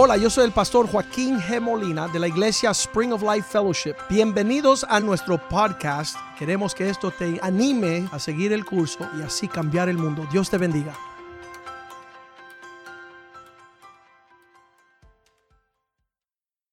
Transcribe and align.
Hola, 0.00 0.16
yo 0.16 0.30
soy 0.30 0.44
el 0.44 0.52
pastor 0.52 0.88
Joaquín 0.88 1.40
G. 1.40 1.60
Molina 1.60 2.06
de 2.06 2.20
la 2.20 2.28
iglesia 2.28 2.70
Spring 2.70 3.12
of 3.12 3.20
Life 3.20 3.48
Fellowship. 3.50 3.96
Bienvenidos 4.08 4.86
a 4.88 5.00
nuestro 5.00 5.48
podcast. 5.48 6.16
Queremos 6.38 6.72
que 6.72 6.88
esto 6.88 7.10
te 7.10 7.40
anime 7.42 8.08
a 8.12 8.20
seguir 8.20 8.52
el 8.52 8.64
curso 8.64 9.10
y 9.18 9.22
así 9.22 9.48
cambiar 9.48 9.88
el 9.88 9.98
mundo. 9.98 10.24
Dios 10.30 10.48
te 10.50 10.56
bendiga. 10.56 10.94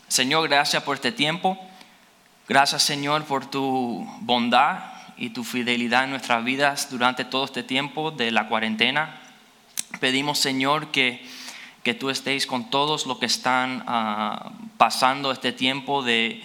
Señor, 0.07 0.47
gracias 0.47 0.83
por 0.83 0.97
este 0.97 1.11
tiempo. 1.11 1.57
Gracias, 2.47 2.83
Señor, 2.83 3.23
por 3.23 3.47
tu 3.47 4.07
bondad 4.19 4.83
y 5.17 5.31
tu 5.31 5.43
fidelidad 5.43 6.03
en 6.03 6.11
nuestras 6.11 6.43
vidas 6.45 6.91
durante 6.91 7.25
todo 7.25 7.45
este 7.45 7.63
tiempo 7.63 8.11
de 8.11 8.29
la 8.29 8.47
cuarentena. 8.47 9.19
Pedimos, 9.99 10.37
Señor, 10.37 10.91
que, 10.91 11.25
que 11.85 11.93
tú 11.93 12.09
estéis 12.09 12.47
con 12.47 12.71
todos 12.71 13.05
los 13.05 13.19
que 13.19 13.27
están 13.27 13.83
ah, 13.85 14.51
pasando 14.75 15.31
este 15.31 15.51
tiempo 15.51 16.01
de, 16.01 16.41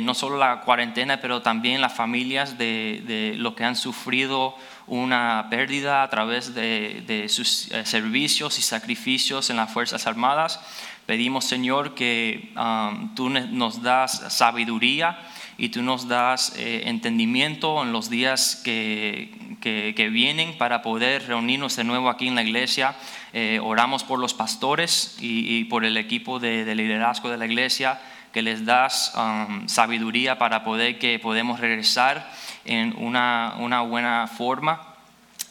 no 0.00 0.14
solo 0.14 0.38
la 0.38 0.60
cuarentena, 0.60 1.20
pero 1.20 1.42
también 1.42 1.80
las 1.80 1.92
familias 1.92 2.56
de, 2.56 3.02
de 3.04 3.34
los 3.36 3.54
que 3.54 3.64
han 3.64 3.74
sufrido 3.74 4.54
una 4.86 5.48
pérdida 5.50 6.04
a 6.04 6.08
través 6.08 6.54
de, 6.54 7.26
sus 7.28 7.68
eh, 7.72 7.84
servicios 7.84 8.60
y 8.60 8.62
sacrificios 8.62 9.50
en 9.50 9.56
las 9.56 9.72
Fuerzas 9.72 10.06
Armadas. 10.06 10.60
Pedimos, 11.04 11.44
Señor, 11.44 11.96
que 11.96 12.52
um, 12.56 13.12
tú 13.16 13.28
nos 13.28 13.82
das 13.82 14.32
sabiduría 14.32 15.18
y 15.58 15.70
tú 15.70 15.82
nos 15.82 16.08
das 16.08 16.52
eh, 16.56 16.82
entendimiento 16.86 17.82
en 17.82 17.92
los 17.92 18.10
días 18.10 18.60
que, 18.64 19.30
que- 19.60 19.94
que 19.96 20.08
vienen 20.10 20.58
para 20.58 20.82
poder 20.82 21.26
reunirnos 21.26 21.76
de 21.76 21.84
nuevo 21.84 22.08
aquí 22.10 22.28
en 22.28 22.34
la 22.34 22.42
iglesia. 22.42 22.94
Eh, 23.32 23.58
oramos 23.62 24.04
por 24.04 24.18
los 24.18 24.34
pastores 24.34 25.16
y, 25.20 25.56
y 25.56 25.64
por 25.64 25.84
el 25.84 25.96
equipo 25.96 26.38
de, 26.38 26.64
de 26.64 26.74
liderazgo 26.74 27.30
de 27.30 27.38
la 27.38 27.46
iglesia 27.46 28.00
que 28.32 28.42
les 28.42 28.66
das 28.66 29.14
um, 29.16 29.66
sabiduría 29.66 30.36
para 30.38 30.62
poder 30.62 30.98
que 30.98 31.18
podemos 31.18 31.58
regresar 31.58 32.30
en 32.66 32.94
una, 32.98 33.54
una 33.58 33.80
buena 33.80 34.26
forma. 34.26 34.94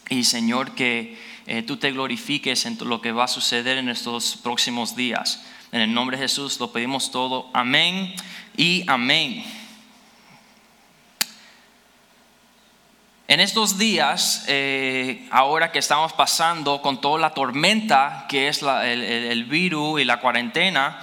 Y 0.08 0.22
Señor, 0.22 0.76
que 0.76 1.18
eh, 1.48 1.62
tú 1.62 1.78
te 1.78 1.90
glorifiques 1.90 2.64
en 2.64 2.78
lo 2.82 3.00
que 3.00 3.10
va 3.10 3.24
a 3.24 3.28
suceder 3.28 3.78
en 3.78 3.88
estos 3.88 4.36
próximos 4.36 4.94
días. 4.94 5.44
En 5.72 5.80
el 5.80 5.92
nombre 5.92 6.16
de 6.16 6.22
Jesús 6.24 6.60
lo 6.60 6.70
pedimos 6.70 7.10
todo. 7.10 7.50
Amén 7.52 8.14
y 8.56 8.84
amén. 8.86 9.42
En 13.28 13.40
estos 13.40 13.76
días, 13.76 14.44
eh, 14.46 15.26
ahora 15.32 15.72
que 15.72 15.80
estamos 15.80 16.12
pasando 16.12 16.80
con 16.80 17.00
toda 17.00 17.18
la 17.18 17.30
tormenta 17.30 18.26
que 18.28 18.46
es 18.46 18.62
la- 18.62 18.88
el, 18.88 19.02
el- 19.02 19.44
virus 19.46 20.00
y 20.00 20.04
la 20.04 20.20
cuarentena, 20.20 21.02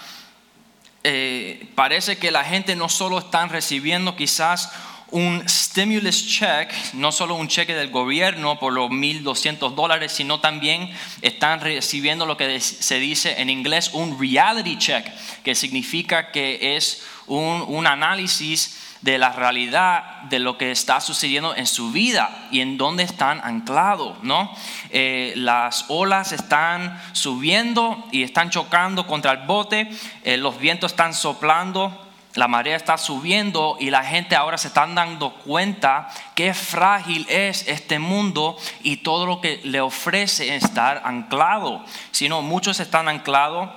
eh, 1.04 1.68
parece 1.76 2.18
que 2.18 2.32
la 2.32 2.46
gente 2.46 2.78
no 2.78 2.88
solo 2.88 3.20
están 3.20 3.50
recibiendo 3.50 4.16
quizás 4.16 4.72
un 5.12 5.44
stimulus 5.48 6.26
check, 6.26 6.72
no 6.94 7.12
solo 7.12 7.36
un 7.36 7.50
cheque 7.50 7.76
del 7.76 7.90
gobierno 7.92 8.58
por 8.58 8.72
los 8.72 8.90
1.200 8.90 9.76
dólares, 9.76 10.14
sino 10.14 10.40
también 10.40 10.90
están 11.22 11.60
recibiendo 11.60 12.26
lo 12.26 12.38
que 12.38 12.60
se 12.62 13.00
dice 13.00 13.42
en 13.42 13.50
inglés 13.50 13.90
un 13.94 14.18
reality 14.20 14.78
check, 14.78 15.06
que 15.44 15.56
significa 15.56 16.32
que 16.32 16.78
es 16.78 17.04
un, 17.28 17.64
un 17.68 17.86
análisis 17.86 18.80
de 19.04 19.18
la 19.18 19.34
realidad 19.34 20.22
de 20.30 20.40
lo 20.40 20.58
que 20.58 20.72
está 20.72 21.02
sucediendo 21.02 21.54
en 21.56 21.68
su 21.68 21.92
vida 21.92 22.48
y 22.52 22.62
en 22.62 22.78
dónde 22.78 23.04
están 23.04 23.42
anclados, 23.44 24.24
¿no? 24.24 24.50
Eh, 24.92 25.34
las 25.36 25.86
olas 25.90 26.32
están 26.32 27.02
subiendo 27.12 28.08
y 28.12 28.24
están 28.24 28.50
chocando 28.50 29.06
contra 29.06 29.34
el 29.34 29.46
bote, 29.46 29.90
eh, 30.24 30.38
los 30.38 30.58
vientos 30.58 30.94
están 30.94 31.14
soplando, 31.14 32.00
la 32.36 32.48
marea 32.48 32.78
está 32.78 32.98
subiendo 32.98 33.76
y 33.78 33.90
la 33.90 34.06
gente 34.06 34.38
ahora 34.38 34.58
se 34.58 34.70
están 34.70 34.96
dando 34.96 35.34
cuenta 35.34 36.10
qué 36.34 36.54
frágil 36.54 37.28
es 37.30 37.68
este 37.68 38.00
mundo 38.00 38.58
y 38.84 38.98
todo 38.98 39.26
lo 39.26 39.42
que 39.42 39.60
le 39.66 39.82
ofrece 39.82 40.56
estar 40.56 41.02
anclado. 41.04 41.84
Si 42.12 42.30
no, 42.30 42.42
muchos 42.42 42.80
están 42.80 43.10
anclados 43.10 43.70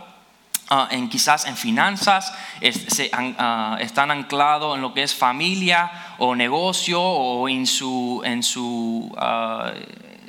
ah, 0.69 0.89
en 0.91 1.09
quizás 1.09 1.47
en 1.47 1.57
finanzas, 1.57 2.33
ah, 3.39 3.77
están 3.81 4.11
anclados 4.11 4.77
en 4.77 4.83
lo 4.83 4.95
que 4.95 5.03
es 5.03 5.15
familia 5.15 5.91
o 6.19 6.35
negocio 6.35 7.01
o 7.01 7.49
en, 7.49 7.67
su, 7.67 8.23
en 8.25 8.43
su, 8.43 9.13
ah, 9.19 9.73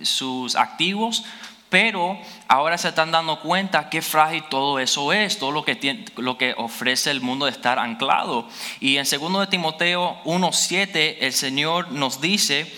sus 0.02 0.56
activos, 0.56 1.24
pero 1.70 2.18
ahora 2.48 2.78
se 2.78 2.90
están 2.90 3.12
dando 3.12 3.42
cuenta 3.42 3.90
qué 3.90 4.02
frágil 4.02 4.44
todo 4.50 4.80
eso 4.80 5.12
es, 5.12 5.38
todo 5.38 5.52
lo 5.52 5.66
que, 5.66 5.75
tiene, 5.75 6.06
lo 6.16 6.38
que 6.38 6.54
ofrece 6.58 7.12
el 7.12 7.22
mundo 7.22 7.46
de 7.46 7.52
estar 7.52 7.78
anclado. 7.78 8.48
Y 8.80 8.98
en 8.98 9.06
2 9.09 9.40
de 9.42 9.48
Timoteo 9.48 10.18
1.7 10.24 11.18
el 11.19 11.34
Señor 11.34 11.92
nos 11.92 12.22
dice 12.22 12.72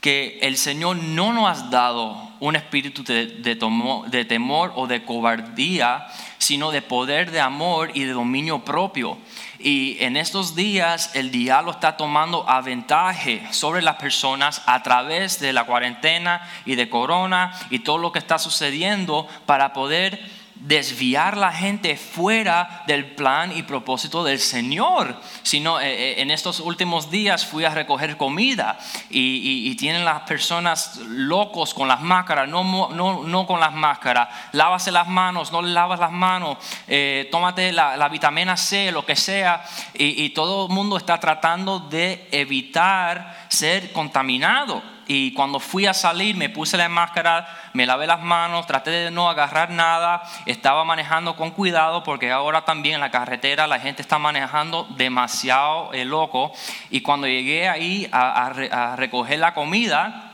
que 0.00 0.40
el 0.42 0.56
Señor 0.56 0.96
no 0.96 1.32
nos 1.32 1.58
ha 1.60 1.68
dado 1.68 2.31
un 2.42 2.56
espíritu 2.56 3.04
de, 3.04 3.56
tomo- 3.56 4.04
de 4.08 4.24
temor 4.24 4.72
o 4.74 4.88
de 4.88 5.04
cobardía, 5.04 6.08
sino 6.38 6.72
de 6.72 6.82
poder, 6.82 7.30
de 7.30 7.40
amor 7.40 7.92
y 7.94 8.02
de 8.02 8.12
dominio 8.14 8.64
propio. 8.64 9.16
Y 9.60 9.96
en 10.00 10.16
estos 10.16 10.56
días 10.56 11.14
el 11.14 11.30
diablo 11.30 11.70
está 11.70 11.96
tomando 11.96 12.48
aventaje 12.50 13.46
sobre 13.52 13.80
las 13.80 13.94
personas 13.94 14.60
a 14.66 14.82
través 14.82 15.38
de 15.38 15.52
la 15.52 15.62
cuarentena 15.62 16.42
y 16.66 16.74
de 16.74 16.90
corona 16.90 17.52
y 17.70 17.78
todo 17.78 17.98
lo 17.98 18.10
que 18.10 18.18
está 18.18 18.40
sucediendo 18.40 19.28
para 19.46 19.72
poder 19.72 20.18
desviar 20.62 21.36
la 21.36 21.52
gente 21.52 21.96
fuera 21.96 22.84
del 22.86 23.14
plan 23.14 23.56
y 23.56 23.64
propósito 23.64 24.22
del 24.22 24.38
Señor. 24.38 25.20
Sino 25.42 25.80
eh, 25.80 25.92
eh, 25.92 26.22
en 26.22 26.30
estos 26.30 26.60
últimos 26.60 27.10
días 27.10 27.44
fui 27.44 27.64
a 27.64 27.70
recoger 27.70 28.16
comida 28.16 28.78
y, 29.10 29.72
tienen 29.82 30.04
las 30.04 30.20
personas 30.20 30.98
locos 31.08 31.74
con 31.74 31.88
las 31.88 32.00
máscaras, 32.00 32.48
no, 32.48 32.62
no, 32.90 33.24
no 33.24 33.46
con 33.46 33.58
las 33.58 33.72
máscaras. 33.72 34.28
Lávase 34.52 34.92
las 34.92 35.08
manos, 35.08 35.50
no 35.50 35.60
lavas 35.60 35.98
las 35.98 36.12
manos, 36.12 36.58
eh, 36.86 37.28
tómate 37.32 37.72
la, 37.72 37.96
la 37.96 38.08
vitamina 38.08 38.56
C, 38.56 38.92
lo 38.92 39.04
que 39.04 39.16
sea. 39.16 39.64
Y, 39.94 40.22
y 40.24 40.30
todo 40.30 40.66
el 40.66 40.72
mundo 40.72 40.96
está 40.96 41.18
tratando 41.18 41.80
de 41.80 42.28
evitar 42.30 43.46
ser 43.48 43.92
contaminado. 43.92 44.91
Y 45.08 45.32
cuando 45.34 45.58
fui 45.60 45.86
a 45.86 45.94
salir, 45.94 46.36
me 46.36 46.48
puse 46.48 46.76
la 46.76 46.88
máscara, 46.88 47.46
me 47.72 47.86
lavé 47.86 48.06
las 48.06 48.20
manos, 48.20 48.66
traté 48.66 48.90
de 48.90 49.10
no 49.10 49.28
agarrar 49.28 49.70
nada, 49.70 50.22
estaba 50.46 50.84
manejando 50.84 51.34
con 51.36 51.50
cuidado 51.50 52.02
porque 52.02 52.30
ahora 52.30 52.64
también 52.64 52.94
en 52.96 53.00
la 53.00 53.10
carretera 53.10 53.66
la 53.66 53.80
gente 53.80 54.00
está 54.00 54.18
manejando 54.18 54.86
demasiado 54.96 55.92
eh, 55.92 56.04
loco. 56.04 56.52
Y 56.90 57.00
cuando 57.00 57.26
llegué 57.26 57.68
ahí 57.68 58.08
a, 58.12 58.46
a 58.46 58.48
re- 58.50 58.70
a 58.72 58.96
recoger 58.96 59.38
la 59.40 59.54
comida, 59.54 60.28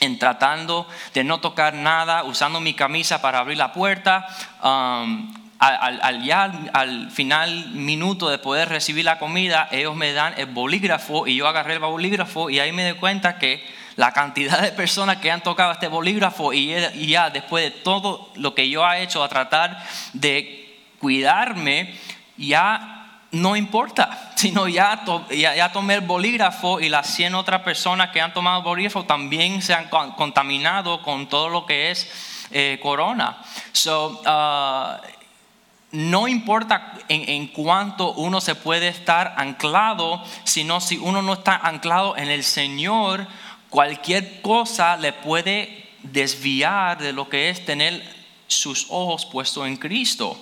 en 0.00 0.18
tratando 0.18 0.86
de 1.12 1.24
no 1.24 1.40
tocar 1.40 1.74
nada, 1.74 2.22
usando 2.24 2.60
mi 2.60 2.74
camisa 2.74 3.20
para 3.20 3.38
abrir 3.40 3.58
la 3.58 3.72
puerta. 3.72 4.26
um, 4.62 5.47
al, 5.58 5.98
al- 6.02 6.22
ya 6.22 6.44
al 6.72 7.10
final 7.10 7.70
minuto 7.70 8.28
de 8.28 8.38
poder 8.38 8.68
recibir 8.68 9.04
la 9.04 9.18
comida, 9.18 9.68
ellos 9.72 9.94
me 9.96 10.12
dan 10.12 10.34
el 10.36 10.46
bolígrafo 10.46 11.26
y 11.26 11.36
yo 11.36 11.48
agarré 11.48 11.74
el 11.74 11.80
bolígrafo 11.80 12.48
y 12.50 12.60
ahí 12.60 12.70
me 12.72 12.86
di 12.86 12.92
cuenta 12.98 13.38
que 13.38 13.64
la 13.96 14.12
cantidad 14.12 14.60
de 14.62 14.70
personas 14.70 15.16
que 15.16 15.30
han 15.32 15.40
tocado 15.42 15.72
este 15.72 15.88
bolígrafo 15.88 16.52
y, 16.52 16.72
ya 17.08 17.30
después 17.30 17.64
de 17.64 17.70
todo 17.72 18.30
lo 18.36 18.54
que 18.54 18.68
yo 18.70 18.88
he 18.88 19.02
hecho 19.02 19.24
a 19.24 19.28
tratar 19.28 19.82
de 20.12 20.78
cuidarme, 21.00 21.94
ya 22.36 22.94
no 23.32 23.56
importa, 23.56 24.30
sino 24.36 24.68
ya, 24.68 25.02
to- 25.04 25.26
ya, 25.30 25.56
ya 25.56 25.72
tomé 25.72 25.94
el 25.94 26.00
bolígrafo 26.02 26.78
y 26.78 26.88
las 26.88 27.08
100 27.08 27.34
otras 27.34 27.62
personas 27.62 28.10
que 28.10 28.20
han 28.20 28.32
tomado 28.32 28.62
bolígrafo 28.62 29.04
también 29.04 29.60
se 29.62 29.74
han 29.74 29.88
con- 29.88 30.12
contaminado 30.12 31.02
con 31.02 31.28
todo 31.28 31.48
lo 31.48 31.66
que 31.66 31.90
es 31.90 32.08
eh, 32.52 32.78
corona. 32.80 33.38
So, 33.72 34.22
uh, 34.24 35.17
no 35.90 36.28
importa 36.28 36.94
en, 37.08 37.46
cuánto 37.48 38.12
uno 38.12 38.40
se 38.40 38.54
puede 38.54 38.88
estar 38.88 39.34
anclado, 39.36 40.22
sino 40.44 40.80
si 40.80 40.98
uno 40.98 41.22
no 41.22 41.34
está 41.34 41.56
anclado 41.56 42.16
en 42.16 42.28
el 42.28 42.44
Señor, 42.44 43.26
cualquier 43.70 44.42
cosa 44.42 44.96
le 44.96 45.12
puede 45.12 45.88
desviar 46.02 46.98
de 46.98 47.12
lo 47.12 47.28
que 47.28 47.48
es 47.48 47.64
tener 47.64 48.02
sus 48.46 48.86
ojos 48.90 49.24
puestos 49.26 49.66
en 49.66 49.76
Cristo. 49.76 50.38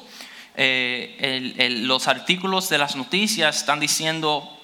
Eh, 0.56 1.68
los 1.82 2.08
artículos 2.08 2.68
de 2.68 2.78
las 2.78 2.96
noticias 2.96 3.56
están 3.56 3.78
diciendo 3.78 4.55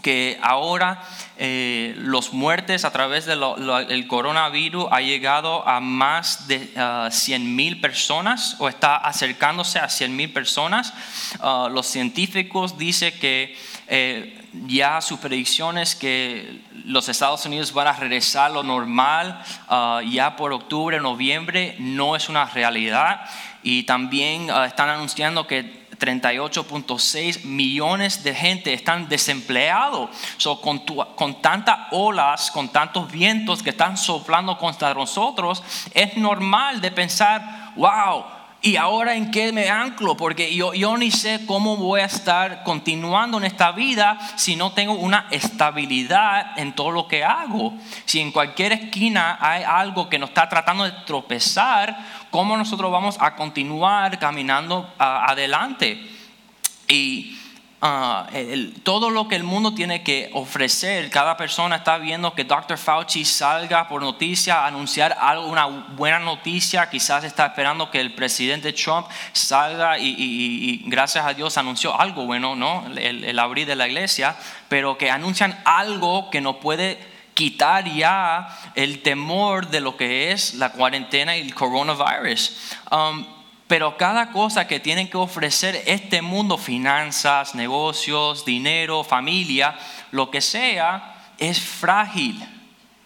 que 0.00 0.38
ahora 0.42 1.02
eh, 1.36 1.94
los 1.98 2.32
muertes 2.32 2.84
a 2.84 2.92
través 2.92 3.26
del 3.26 4.06
coronavirus 4.08 4.86
ha 4.90 5.00
llegado 5.00 5.68
a 5.68 5.80
más 5.80 6.48
de 6.48 6.70
100 7.10 7.54
mil 7.54 7.80
personas 7.80 8.56
o 8.58 8.68
está 8.68 8.96
acercándose 8.96 9.78
a 9.78 9.88
100 9.88 10.16
mil 10.16 10.32
personas. 10.32 10.94
Ah, 11.40 11.68
los 11.70 11.86
científicos 11.86 12.78
dicen 12.78 13.12
que 13.20 13.56
eh, 13.88 14.38
ya 14.66 15.00
sus 15.00 15.18
predicciones 15.18 15.94
que 15.94 16.60
los 16.84 17.08
Estados 17.08 17.44
Unidos 17.46 17.72
van 17.72 17.86
a 17.86 17.92
regresar 17.92 18.46
a 18.46 18.54
lo 18.54 18.62
normal 18.62 19.42
ah, 19.68 20.00
ya 20.08 20.36
por 20.36 20.52
octubre, 20.52 21.00
noviembre, 21.00 21.76
no 21.78 22.16
es 22.16 22.28
una 22.28 22.46
realidad. 22.46 23.22
Y 23.62 23.84
también 23.84 24.50
ah, 24.50 24.66
están 24.66 24.88
anunciando 24.88 25.46
que 25.46 25.82
38.6 26.02 27.44
millones 27.44 28.22
de 28.24 28.34
gente 28.34 28.72
están 28.72 29.08
desempleados. 29.08 30.10
So, 30.36 30.60
con, 30.60 30.84
tu- 30.84 31.04
con 31.14 31.40
tantas 31.40 31.78
olas, 31.92 32.50
con 32.50 32.68
tantos 32.68 33.10
vientos 33.10 33.62
que 33.62 33.70
están 33.70 33.96
soplando 33.96 34.58
contra 34.58 34.92
nosotros, 34.94 35.62
es 35.94 36.16
normal 36.16 36.80
de 36.80 36.90
pensar, 36.90 37.72
wow, 37.76 38.24
¿y 38.62 38.76
ahora 38.76 39.16
en 39.16 39.30
qué 39.30 39.52
me 39.52 39.68
anclo? 39.68 40.16
Porque 40.16 40.54
yo, 40.54 40.72
yo 40.72 40.96
ni 40.96 41.10
sé 41.10 41.44
cómo 41.46 41.76
voy 41.76 42.00
a 42.00 42.04
estar 42.04 42.62
continuando 42.62 43.38
en 43.38 43.44
esta 43.44 43.72
vida 43.72 44.18
si 44.36 44.54
no 44.54 44.72
tengo 44.72 44.94
una 44.94 45.26
estabilidad 45.30 46.56
en 46.56 46.72
todo 46.72 46.92
lo 46.92 47.08
que 47.08 47.24
hago. 47.24 47.74
Si 48.04 48.20
en 48.20 48.30
cualquier 48.30 48.72
esquina 48.72 49.36
hay 49.40 49.64
algo 49.64 50.08
que 50.08 50.18
nos 50.18 50.30
está 50.30 50.48
tratando 50.48 50.84
de 50.84 50.92
tropezar, 51.04 51.96
¿cómo 52.30 52.56
nosotros 52.56 52.90
vamos 52.92 53.16
a 53.20 53.34
continuar 53.34 54.18
caminando 54.20 54.88
adelante? 54.96 56.00
Y 56.86 57.36
ah, 57.82 58.26
el- 58.32 58.80
todo 58.82 59.10
lo 59.10 59.26
que 59.28 59.34
el 59.36 59.42
mundo 59.42 59.74
tiene 59.74 60.02
que 60.02 60.30
ofrecer, 60.34 61.10
cada 61.10 61.36
persona 61.36 61.76
está 61.76 61.98
viendo 61.98 62.32
que 62.34 62.44
Dr. 62.44 62.78
Fauci 62.78 63.24
salga 63.24 63.88
por 63.88 64.00
noticia, 64.02 64.64
anunciar 64.64 65.16
algo, 65.20 65.46
una 65.48 65.66
buena 65.66 66.20
noticia, 66.20 66.88
quizás 66.88 67.24
está 67.24 67.46
esperando 67.46 67.90
que 67.90 68.00
el 68.00 68.14
presidente 68.14 68.72
Trump 68.72 69.06
salga 69.32 69.98
y- 69.98 70.08
y- 70.08 70.14
y 70.16 70.82
gracias 70.86 71.26
a 71.26 71.34
Dios 71.34 71.58
anunció 71.58 72.00
algo 72.00 72.24
bueno, 72.24 72.54
¿no? 72.54 72.84
El, 72.96 73.24
el 73.24 73.38
abrir 73.38 73.66
de 73.66 73.76
la 73.76 73.88
iglesia, 73.88 74.36
pero 74.68 74.96
que 74.96 75.10
anuncian 75.10 75.60
algo 75.64 76.30
que 76.30 76.40
no 76.40 76.60
puede 76.60 76.98
quitar 77.34 77.84
ya 77.92 78.48
el 78.74 79.02
temor 79.02 79.68
de 79.68 79.80
lo 79.80 79.96
que 79.96 80.30
es 80.32 80.54
la 80.54 80.70
cuarentena 80.70 81.36
y 81.36 81.40
el 81.40 81.54
coronavirus. 81.54 82.52
Um, 82.90 83.41
pero 83.72 83.96
cada 83.96 84.32
cosa 84.32 84.66
que 84.66 84.80
tienen 84.80 85.08
que 85.08 85.16
ofrecer 85.16 85.82
este 85.86 86.20
mundo, 86.20 86.58
finanzas, 86.58 87.54
negocios, 87.54 88.44
dinero, 88.44 89.02
familia, 89.02 89.74
lo 90.10 90.30
que 90.30 90.42
sea, 90.42 91.14
es 91.38 91.58
frágil 91.58 92.38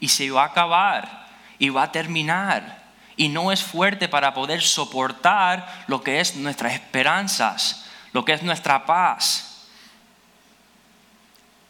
y 0.00 0.08
se 0.08 0.28
va 0.28 0.42
a 0.42 0.46
acabar 0.46 1.28
y 1.60 1.68
va 1.68 1.84
a 1.84 1.92
terminar. 1.92 2.82
Y 3.16 3.28
no 3.28 3.52
es 3.52 3.62
fuerte 3.62 4.08
para 4.08 4.34
poder 4.34 4.60
soportar 4.60 5.84
lo 5.86 6.02
que 6.02 6.18
es 6.18 6.34
nuestras 6.34 6.72
esperanzas, 6.72 7.86
lo 8.12 8.24
que 8.24 8.32
es 8.32 8.42
nuestra 8.42 8.84
paz. 8.86 9.68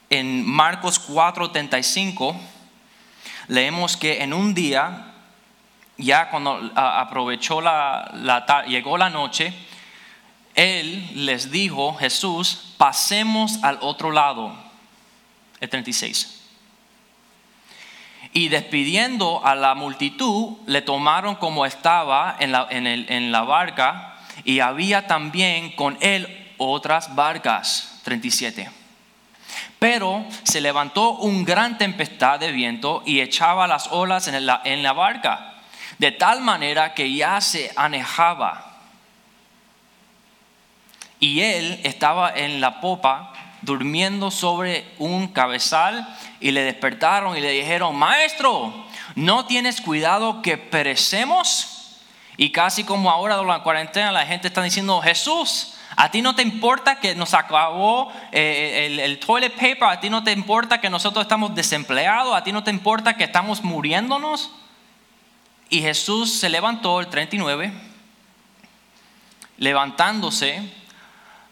En 0.08 0.42
Marcos 0.42 0.98
4:35 1.06 2.34
leemos 3.48 3.94
que 3.94 4.22
en 4.22 4.32
un 4.32 4.54
día 4.54 5.15
ya 5.98 6.30
cuando 6.30 6.70
aprovechó 6.74 7.60
la, 7.60 8.10
la 8.14 8.64
llegó 8.66 8.98
la 8.98 9.10
noche, 9.10 9.52
él 10.56 11.26
les 11.26 11.50
dijo, 11.50 11.94
Jesús, 11.94 12.74
pasemos 12.78 13.62
al 13.62 13.78
otro 13.82 14.10
lado. 14.10 14.56
El 15.60 15.68
36. 15.68 16.36
Y 18.32 18.48
despidiendo 18.48 19.44
a 19.44 19.54
la 19.54 19.74
multitud, 19.74 20.56
le 20.66 20.82
tomaron 20.82 21.36
como 21.36 21.66
estaba 21.66 22.36
en 22.38 22.52
la, 23.32 23.42
barca 23.42 24.16
y 24.44 24.60
había 24.60 25.06
también 25.06 25.72
con 25.72 25.98
él 26.00 26.54
otras 26.56 27.14
barcas. 27.14 28.00
37. 28.04 28.70
Pero 29.78 30.24
se 30.42 30.60
levantó 30.60 31.12
un 31.12 31.44
gran 31.44 31.76
tempestad 31.76 32.40
de 32.40 32.52
viento 32.52 33.02
y 33.04 33.20
echaba 33.20 33.66
las 33.66 33.88
olas 33.88 34.28
en 34.28 34.46
la, 34.46 34.62
en 34.64 34.82
la 34.82 34.92
barca, 34.92 35.55
de 35.98 36.12
tal 36.12 36.40
manera 36.40 36.94
que 36.94 37.14
ya 37.14 37.40
se 37.40 37.72
anejaba. 37.76 38.66
Y 41.18 41.40
él 41.40 41.80
estaba 41.84 42.30
en 42.34 42.60
la 42.60 42.80
popa 42.80 43.32
durmiendo 43.62 44.30
sobre 44.30 44.86
un 44.98 45.28
cabezal 45.28 46.06
y 46.40 46.50
le 46.50 46.62
despertaron 46.62 47.36
y 47.36 47.40
le 47.40 47.50
dijeron, 47.50 47.96
maestro, 47.96 48.86
¿no 49.14 49.46
tienes 49.46 49.80
cuidado 49.80 50.42
que 50.42 50.58
perecemos? 50.58 51.98
Y 52.36 52.52
casi 52.52 52.84
como 52.84 53.10
ahora 53.10 53.38
de 53.38 53.44
la 53.44 53.62
cuarentena 53.62 54.12
la 54.12 54.26
gente 54.26 54.48
está 54.48 54.62
diciendo, 54.62 55.00
Jesús, 55.00 55.74
¿a 55.96 56.10
ti 56.10 56.20
no 56.20 56.34
te 56.34 56.42
importa 56.42 57.00
que 57.00 57.14
nos 57.14 57.32
acabó 57.32 58.12
eh, 58.30 58.84
el, 58.86 59.00
el 59.00 59.18
toilet 59.18 59.54
paper? 59.54 59.84
¿A 59.84 60.00
ti 60.00 60.10
no 60.10 60.22
te 60.22 60.32
importa 60.32 60.78
que 60.78 60.90
nosotros 60.90 61.24
estamos 61.24 61.54
desempleados? 61.54 62.36
¿A 62.36 62.44
ti 62.44 62.52
no 62.52 62.62
te 62.62 62.70
importa 62.70 63.16
que 63.16 63.24
estamos 63.24 63.64
muriéndonos? 63.64 64.50
Y 65.68 65.80
Jesús 65.80 66.32
se 66.32 66.48
levantó, 66.48 67.00
el 67.00 67.08
39, 67.08 67.72
levantándose, 69.58 70.72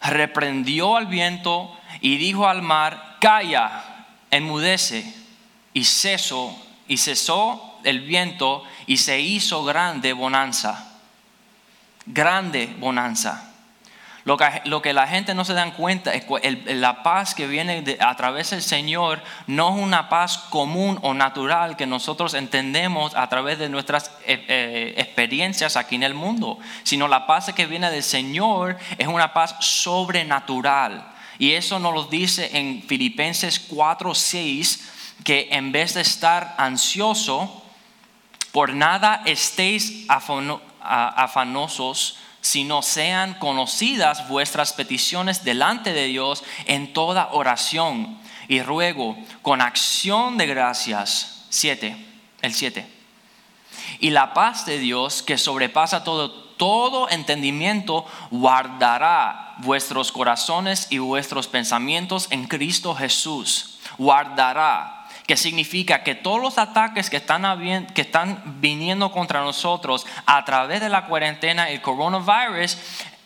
reprendió 0.00 0.96
al 0.96 1.06
viento 1.06 1.76
y 2.00 2.16
dijo 2.16 2.46
al 2.46 2.62
mar, 2.62 3.16
calla, 3.20 4.06
enmudece, 4.30 5.12
y 5.72 5.84
cesó, 5.84 6.56
y 6.86 6.98
cesó 6.98 7.78
el 7.84 8.00
viento 8.00 8.64
y 8.86 8.98
se 8.98 9.20
hizo 9.20 9.64
grande 9.64 10.12
bonanza, 10.12 10.92
grande 12.06 12.74
bonanza. 12.78 13.53
Lo 14.24 14.38
que, 14.38 14.46
lo 14.64 14.80
que 14.80 14.94
la 14.94 15.06
gente 15.06 15.34
no 15.34 15.44
se 15.44 15.52
dan 15.52 15.72
cuenta 15.72 16.14
es 16.14 16.24
que 16.24 16.62
la 16.74 17.02
paz 17.02 17.34
que 17.34 17.46
viene 17.46 17.82
de- 17.82 17.98
a 18.00 18.16
través 18.16 18.50
del 18.50 18.62
Señor 18.62 19.22
no 19.46 19.76
es 19.76 19.82
una 19.82 20.08
paz 20.08 20.38
común 20.48 20.98
o 21.02 21.12
natural 21.12 21.76
que 21.76 21.86
nosotros 21.86 22.32
entendemos 22.32 23.14
a 23.16 23.28
través 23.28 23.58
de 23.58 23.68
nuestras 23.68 24.10
eh, 24.24 24.42
eh, 24.48 24.94
experiencias 24.96 25.76
aquí 25.76 25.96
en 25.96 26.04
el 26.04 26.14
mundo, 26.14 26.58
sino 26.84 27.06
la 27.06 27.26
paz 27.26 27.52
que 27.54 27.66
viene 27.66 27.90
del 27.90 28.02
Señor 28.02 28.78
es 28.96 29.08
una 29.08 29.34
paz 29.34 29.56
sobrenatural. 29.60 31.06
Y 31.38 31.52
eso 31.52 31.78
nos 31.78 31.92
lo 31.92 32.04
dice 32.04 32.56
en 32.56 32.82
Filipenses 32.82 33.60
4:6 33.68 34.88
que 35.22 35.48
en 35.50 35.70
vez 35.70 35.92
de 35.94 36.00
estar 36.00 36.54
ansioso, 36.56 37.62
por 38.52 38.72
nada 38.72 39.20
estéis 39.26 40.06
afanosos, 40.80 42.16
sino 42.44 42.82
sean 42.82 43.38
conocidas 43.38 44.28
vuestras 44.28 44.74
peticiones 44.74 45.44
delante 45.44 45.94
de 45.94 46.04
Dios 46.04 46.44
en 46.66 46.92
toda 46.92 47.30
oración 47.32 48.18
y 48.48 48.60
ruego 48.60 49.16
con 49.40 49.62
acción 49.62 50.36
de 50.36 50.44
gracias. 50.44 51.46
7, 51.48 51.96
el 52.42 52.52
7. 52.52 52.86
Y 54.00 54.10
la 54.10 54.34
paz 54.34 54.66
de 54.66 54.78
Dios 54.78 55.22
que 55.22 55.38
sobrepasa 55.38 56.04
todo, 56.04 56.30
todo 56.58 57.08
entendimiento 57.08 58.04
guardará 58.30 59.54
vuestros 59.60 60.12
corazones 60.12 60.88
y 60.90 60.98
vuestros 60.98 61.48
pensamientos 61.48 62.26
en 62.28 62.46
Cristo 62.46 62.94
Jesús. 62.94 63.78
Guardará 63.96 64.93
que 65.26 65.36
significa 65.36 66.02
que 66.02 66.14
todos 66.14 66.40
los 66.40 66.58
ataques 66.58 67.08
que 67.08 67.16
están, 67.16 67.86
que 67.94 68.02
están 68.02 68.42
viniendo 68.60 69.10
contra 69.10 69.40
nosotros 69.40 70.06
a 70.26 70.44
través 70.44 70.80
de 70.80 70.88
la 70.88 71.06
cuarentena 71.06 71.70
el 71.70 71.80
coronavirus, 71.80 72.76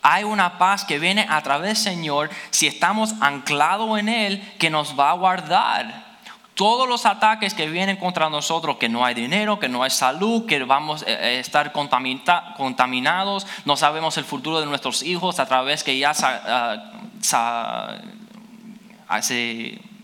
hay 0.01 0.23
una 0.23 0.57
paz 0.57 0.85
que 0.85 0.97
viene 0.97 1.27
a 1.29 1.41
través 1.41 1.67
del 1.67 1.77
Señor 1.77 2.29
si 2.51 2.67
estamos 2.67 3.15
anclados 3.19 3.99
en 3.99 4.07
Él 4.07 4.53
que 4.57 4.69
nos 4.69 4.97
va 4.97 5.09
a 5.09 5.13
guardar. 5.13 6.07
Todos 6.55 6.87
los 6.89 7.05
ataques 7.05 7.53
que 7.53 7.69
vienen 7.69 7.95
contra 7.95 8.29
nosotros, 8.29 8.77
que 8.77 8.89
no 8.89 9.05
hay 9.05 9.13
dinero, 9.13 9.59
que 9.59 9.69
no 9.69 9.81
hay 9.83 9.89
salud, 9.89 10.45
que 10.45 10.61
vamos 10.63 11.03
a 11.03 11.09
estar 11.09 11.71
contamina- 11.71 12.53
contaminados, 12.55 13.47
no 13.63 13.77
sabemos 13.77 14.17
el 14.17 14.25
futuro 14.25 14.59
de 14.59 14.65
nuestros 14.65 15.03
hijos 15.03 15.39
a 15.39 15.45
través 15.45 15.83
que 15.85 15.97
ya 15.97 16.13
se, 16.13 16.25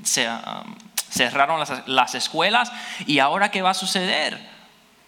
se, 0.04 0.28
ah, 0.28 0.64
cerraron 1.16 1.60
las, 1.60 1.88
las 1.88 2.16
escuelas 2.16 2.72
y 3.08 3.20
ahora 3.20 3.52
qué 3.52 3.62
va 3.62 3.72
a 3.72 3.74
suceder. 3.74 4.56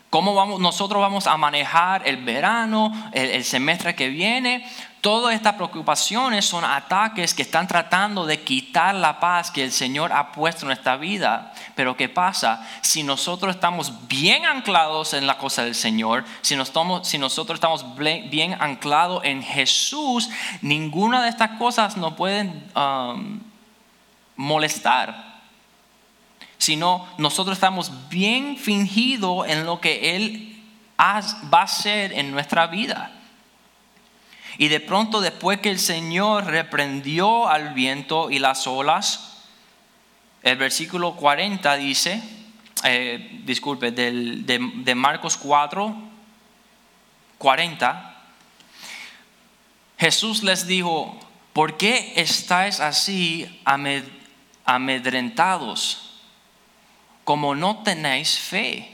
¿Cómo 0.10 0.34
vamos, 0.34 0.62
nosotros 0.62 1.02
vamos 1.02 1.28
a 1.28 1.36
manejar 1.36 2.08
el 2.08 2.24
verano, 2.24 2.94
el, 3.12 3.44
semestre 3.44 3.94
que 3.94 4.08
viene? 4.08 4.66
Todas 5.02 5.36
estas 5.36 5.56
preocupaciones 5.56 6.46
son 6.46 6.64
ataques 6.64 7.34
que 7.34 7.42
están 7.42 7.68
tratando 7.68 8.26
de 8.26 8.42
quitar 8.42 8.96
la 8.96 9.20
paz 9.20 9.52
que 9.52 9.66
el 9.66 9.72
Señor 9.74 10.14
ha 10.14 10.32
puesto 10.32 10.62
en 10.62 10.68
nuestra 10.68 10.96
vida. 10.96 11.54
Pero 11.76 11.98
¿qué 11.98 12.08
pasa? 12.08 12.66
Si 12.82 13.04
nosotros 13.04 13.54
estamos 13.54 14.08
bien 14.08 14.46
anclados 14.46 15.14
en 15.14 15.28
la 15.28 15.38
cosa 15.38 15.66
del 15.66 15.76
Señor, 15.76 16.24
si, 16.42 16.56
nosotros 16.56 17.56
estamos 17.56 17.98
bien 17.98 18.56
anclados 18.62 19.26
en 19.26 19.44
Jesús, 19.44 20.30
ninguna 20.62 21.22
de 21.22 21.30
estas 21.30 21.58
cosas 21.58 21.98
nos 21.98 22.14
pueden 22.14 22.72
um, 22.78 23.42
molestar 24.38 25.27
sino 26.58 27.08
nosotros 27.18 27.58
estamos 27.58 28.10
bien 28.10 28.58
fingidos 28.58 29.48
en 29.48 29.66
lo 29.66 29.80
que 29.80 30.16
Él 30.16 30.62
va 31.00 31.60
a 31.62 31.64
hacer 31.64 32.14
en 32.14 32.32
nuestra 32.32 32.68
vida. 32.68 33.12
Y 34.58 34.70
de 34.70 34.80
pronto 34.80 35.22
después 35.22 35.60
que 35.62 35.70
el 35.70 35.78
Señor 35.80 36.46
reprendió 36.46 37.48
al 37.48 37.74
viento 37.76 38.32
y 38.32 38.40
las 38.40 38.66
olas, 38.66 39.44
el 40.42 40.58
versículo 40.58 41.16
40 41.16 41.76
dice, 41.76 42.24
eh, 42.84 43.42
disculpe, 43.44 43.92
del- 43.92 44.46
de, 44.46 44.60
de 44.78 44.96
Marcos 44.96 45.38
4, 45.38 45.96
40, 47.38 48.16
Jesús 50.00 50.44
les 50.44 50.66
dijo, 50.68 51.20
¿por 51.54 51.78
qué 51.78 52.14
estáis 52.16 52.80
así 52.80 53.62
amed- 53.66 54.08
amedrentados 54.66 56.07
como 57.28 57.56
no 57.56 57.84
tenéis 57.84 58.40
fe? 58.40 58.90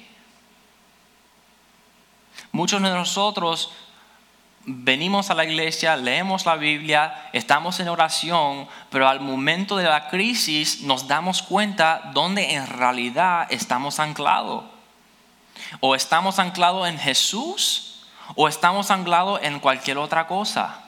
Muchos 2.51 2.81
de 2.81 2.89
nosotros 2.89 3.71
venimos 4.65 5.29
a 5.29 5.35
la 5.35 5.45
iglesia, 5.45 5.95
leemos 5.95 6.47
la 6.47 6.55
Biblia, 6.55 7.29
estamos 7.31 7.79
en 7.79 7.89
oración, 7.89 8.67
pero 8.89 9.07
al 9.07 9.19
momento 9.19 9.77
de 9.77 9.83
la 9.83 10.07
crisis 10.07 10.81
nos 10.81 11.07
damos 11.07 11.43
cuenta 11.43 12.09
dónde 12.15 12.55
en 12.55 12.65
realidad 12.65 13.45
estamos 13.51 13.99
anclados. 13.99 14.63
O 15.79 15.93
estamos 15.93 16.39
anclados 16.39 16.87
en 16.87 16.97
Jesús 16.97 18.03
o 18.33 18.47
estamos 18.47 18.89
anclados 18.89 19.41
en 19.43 19.59
cualquier 19.59 19.99
otra 19.99 20.25
cosa. 20.25 20.81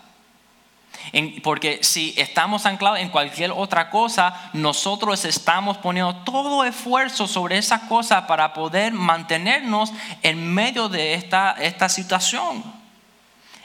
Porque 1.43 1.79
si 1.81 2.13
estamos 2.17 2.65
anclados 2.65 3.00
en 3.00 3.09
cualquier 3.09 3.51
otra 3.51 3.89
cosa, 3.89 4.50
nosotros 4.53 5.24
estamos 5.25 5.77
poniendo 5.77 6.15
todo 6.17 6.63
esfuerzo 6.63 7.27
sobre 7.27 7.57
esa 7.57 7.88
cosa 7.88 8.27
para 8.27 8.53
poder 8.53 8.93
mantenernos 8.93 9.91
en 10.24 10.53
medio 10.53 10.89
de 10.89 11.13
esta, 11.13 11.51
esta 11.53 11.89
situación. 11.89 12.63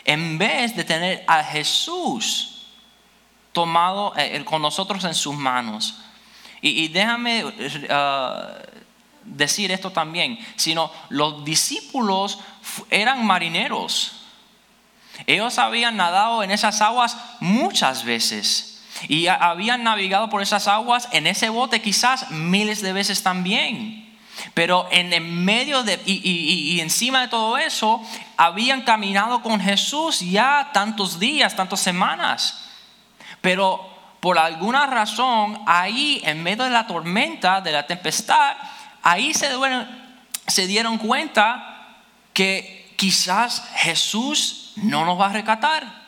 En 0.05 0.39
vez 0.39 0.77
de 0.77 0.85
tener 0.85 1.25
a 1.27 1.43
Jesús 1.43 2.51
tomado 3.53 4.13
eh, 4.17 4.45
con 4.45 4.63
nosotros 4.63 5.05
en 5.05 5.15
sus 5.15 5.35
manos. 5.35 6.03
Y, 6.63 6.89
déjame 6.89 7.45
uh, 7.47 7.53
decir 9.25 9.73
esto 9.73 9.91
también, 9.91 10.39
sino 10.57 10.91
los 11.09 11.43
discípulos 11.43 12.39
eran 12.91 13.25
marineros. 13.25 14.20
Ellos 15.27 15.59
habían 15.59 15.97
nadado 15.97 16.43
en 16.43 16.51
esas 16.51 16.81
aguas 16.81 17.17
muchas 17.41 18.05
veces 18.05 18.71
y 19.09 19.29
habían 19.29 19.83
navegado 19.85 20.29
por 20.29 20.43
esas 20.43 20.69
aguas 20.69 21.09
en 21.13 21.27
ese 21.27 21.49
bote 21.49 21.81
quizás 21.81 22.31
miles 22.31 22.83
de 22.83 22.93
veces 22.93 23.23
también. 23.23 24.19
Pero 24.55 24.89
en 24.91 25.13
el 25.13 25.23
medio 25.23 25.83
de 25.83 26.01
y, 26.07 26.81
encima 26.81 27.23
de 27.23 27.29
todo 27.29 27.59
eso, 27.59 28.03
habían 28.37 28.83
caminado 28.83 29.43
con 29.43 29.61
Jesús 29.61 30.21
ya 30.21 30.71
tantos 30.73 31.19
días, 31.19 31.57
tantas 31.57 31.81
semanas. 31.81 32.69
Pero 33.41 33.87
por 34.21 34.39
alguna 34.39 34.87
razón, 34.87 35.61
ahí 35.67 36.21
en 36.25 36.43
medio 36.43 36.65
de 36.65 36.71
la 36.71 36.87
tormenta, 36.87 37.61
de 37.61 37.73
la 37.73 37.87
tempestad, 37.87 38.57
ahí 39.03 39.33
se 39.35 39.49
se 40.47 40.67
dieron 40.67 40.99
cuenta 40.99 41.97
que 42.33 42.95
quizás 42.97 43.63
Jesús 43.77 44.70
no 44.83 45.05
nos 45.05 45.19
va 45.19 45.27
a 45.27 45.33
rescatar. 45.33 46.01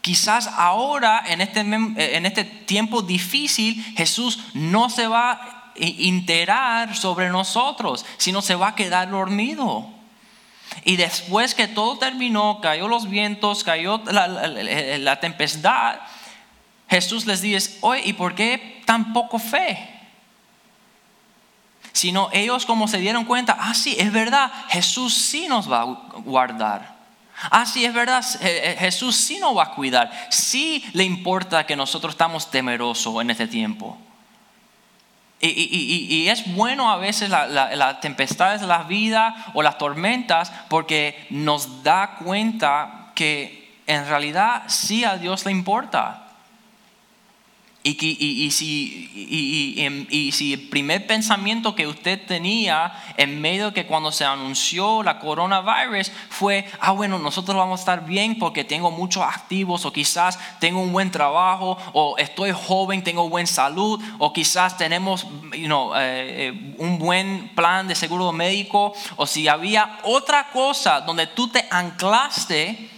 Quizás 0.00 0.46
ahora, 0.46 1.22
en 1.26 1.40
este, 1.40 1.64
mem- 1.64 1.94
en 1.98 2.24
este 2.26 2.44
tiempo 2.44 3.02
difícil, 3.02 3.82
Jesús 3.96 4.40
no 4.54 4.90
se 4.90 5.06
va 5.06 5.32
a 5.32 5.72
enterar 5.76 6.96
sobre 6.96 7.28
nosotros, 7.30 8.06
sino 8.16 8.42
se 8.42 8.54
va 8.54 8.68
a 8.68 8.74
quedar 8.74 9.10
dormido. 9.10 9.88
Y 10.84 10.96
después 10.96 11.54
que 11.54 11.66
todo 11.68 11.98
terminó, 11.98 12.60
cayó 12.60 12.88
los 12.88 13.08
vientos, 13.08 13.64
cayó 13.64 14.00
la- 14.10 14.28
la 14.28 15.20
tempestad, 15.20 15.96
Jesús 16.88 17.26
les 17.26 17.42
dice, 17.42 17.78
oye, 17.82 18.02
¿y 18.06 18.12
por 18.14 18.34
qué 18.34 18.82
tan 18.86 19.12
poco 19.12 19.38
fe? 19.38 19.94
Sino 21.92 22.28
ellos 22.32 22.64
como 22.64 22.86
se 22.88 22.98
dieron 22.98 23.24
cuenta, 23.24 23.56
ah, 23.58 23.74
sí, 23.74 23.96
es 23.98 24.12
verdad, 24.12 24.50
Jesús 24.68 25.14
sí 25.14 25.48
nos 25.48 25.70
va 25.70 25.80
a 25.82 25.84
guardar. 26.24 26.97
Ah, 27.50 27.64
sí, 27.66 27.84
es 27.84 27.94
verdad, 27.94 28.24
eh, 28.40 28.60
eh, 28.72 28.76
Jesús 28.80 29.16
sí 29.16 29.38
nos 29.38 29.56
va 29.56 29.64
a 29.64 29.70
cuidar. 29.70 30.10
Sí 30.30 30.84
le 30.92 31.04
importa 31.04 31.64
que 31.66 31.76
nosotros 31.76 32.14
estamos 32.14 32.50
temerosos 32.50 33.20
en 33.22 33.30
este 33.30 33.46
tiempo. 33.46 33.96
Y, 35.40 36.26
es 36.28 36.52
bueno 36.54 36.90
a 36.90 36.96
veces 36.96 37.30
la- 37.30 37.46
la- 37.46 37.76
las 37.76 38.00
tempestades 38.00 38.60
de 38.60 38.66
la 38.66 38.82
vida 38.82 39.36
o 39.54 39.62
las 39.62 39.78
tormentas 39.78 40.52
porque 40.68 41.26
nos 41.30 41.84
da 41.84 42.16
cuenta 42.16 43.12
que 43.14 43.72
en 43.86 44.04
realidad 44.08 44.64
sí 44.66 45.04
a 45.04 45.16
Dios 45.16 45.44
le 45.46 45.52
importa. 45.52 46.27
Y, 47.90 48.50
si, 48.50 50.52
el 50.52 50.68
primer 50.68 51.06
pensamiento 51.06 51.74
que 51.74 51.86
usted 51.86 52.20
tenía 52.26 52.92
en 53.16 53.40
medio 53.40 53.72
que 53.72 53.86
cuando 53.86 54.12
se 54.12 54.24
anunció 54.24 55.02
la 55.02 55.18
coronavirus 55.18 56.12
fue, 56.28 56.66
ah, 56.80 56.92
bueno, 56.92 57.18
nosotros 57.18 57.56
vamos 57.56 57.80
a 57.80 57.82
estar 57.82 58.04
bien 58.04 58.38
porque 58.38 58.64
tengo 58.64 58.90
muchos 58.90 59.22
activos 59.22 59.86
o 59.86 59.92
quizás 59.92 60.38
tengo 60.60 60.80
un 60.80 60.92
buen 60.92 61.10
trabajo 61.10 61.78
o 61.94 62.16
estoy 62.18 62.52
joven, 62.52 63.02
tengo 63.02 63.28
buena 63.28 63.46
salud 63.46 64.02
o 64.18 64.32
quizás 64.32 64.76
tenemos 64.76 65.26
eh, 65.52 65.68
eh, 65.96 66.74
un 66.78 66.98
buen 66.98 67.50
plan 67.54 67.88
de 67.88 67.94
seguro 67.94 68.32
médico 68.32 68.92
o 69.16 69.26
si 69.26 69.48
había 69.48 69.98
otra 70.02 70.50
cosa 70.50 71.00
donde 71.00 71.26
tú 71.26 71.48
te 71.48 71.64
anclaste 71.70 72.97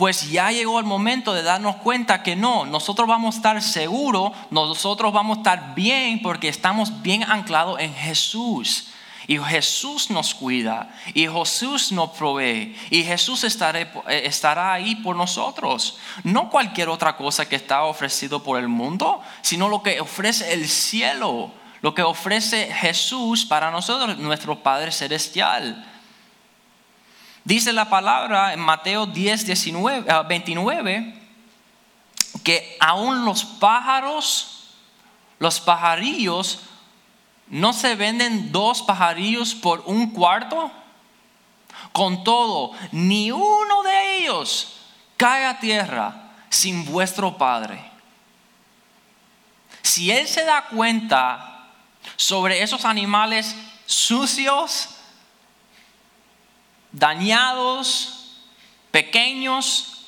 pues 0.00 0.30
ya 0.30 0.50
llegó 0.50 0.78
el 0.78 0.86
momento 0.86 1.34
de 1.34 1.42
darnos 1.42 1.76
cuenta 1.76 2.22
que 2.22 2.34
no, 2.34 2.64
nosotros 2.64 3.06
vamos 3.06 3.34
a 3.34 3.36
estar 3.36 3.62
seguros, 3.62 4.32
nosotros 4.48 5.12
vamos 5.12 5.36
a 5.36 5.40
estar 5.40 5.74
bien 5.74 6.22
porque 6.22 6.48
estamos 6.48 7.02
bien 7.02 7.22
anclados 7.22 7.78
en 7.78 7.92
Jesús. 7.94 8.86
Y 9.26 9.36
Jesús 9.36 10.08
nos 10.08 10.34
cuida, 10.34 10.88
y 11.12 11.28
Jesús 11.28 11.92
nos 11.92 12.12
provee, 12.12 12.74
y 12.88 13.04
Jesús 13.04 13.44
estará, 13.44 13.80
estará 14.08 14.72
ahí 14.72 14.96
por 14.96 15.16
nosotros. 15.16 15.98
No 16.24 16.48
cualquier 16.48 16.88
otra 16.88 17.18
cosa 17.18 17.46
que 17.46 17.56
está 17.56 17.82
ofrecido 17.82 18.42
por 18.42 18.58
el 18.58 18.68
mundo, 18.68 19.20
sino 19.42 19.68
lo 19.68 19.82
que 19.82 20.00
ofrece 20.00 20.54
el 20.54 20.66
cielo, 20.66 21.52
lo 21.82 21.94
que 21.94 22.02
ofrece 22.02 22.72
Jesús 22.72 23.44
para 23.44 23.70
nosotros, 23.70 24.16
nuestro 24.16 24.62
Padre 24.62 24.92
Celestial. 24.92 25.89
Dice 27.44 27.72
la 27.72 27.88
palabra 27.88 28.52
en 28.52 28.60
Mateo 28.60 29.06
10, 29.06 29.46
19, 29.46 30.10
ah, 30.10 30.22
29 30.22 31.20
que 32.42 32.76
aún 32.80 33.24
los 33.24 33.44
pájaros, 33.44 34.68
los 35.38 35.60
pajarillos, 35.60 36.60
no 37.48 37.72
se 37.72 37.96
venden 37.96 38.52
dos 38.52 38.82
pajarillos 38.82 39.54
por 39.54 39.82
un 39.86 40.10
cuarto. 40.10 40.70
Con 41.92 42.24
todo, 42.24 42.72
ni 42.92 43.30
uno 43.30 43.82
de 43.82 44.18
ellos 44.18 44.76
cae 45.16 45.44
a 45.46 45.58
tierra 45.58 46.30
sin 46.48 46.84
vuestro 46.84 47.36
Padre. 47.36 47.82
Si 49.82 50.10
Él 50.10 50.28
se 50.28 50.44
da 50.44 50.66
cuenta 50.66 51.66
sobre 52.16 52.62
esos 52.62 52.84
animales 52.84 53.56
sucios, 53.86 54.90
dañados, 56.92 58.36
pequeños, 58.90 60.06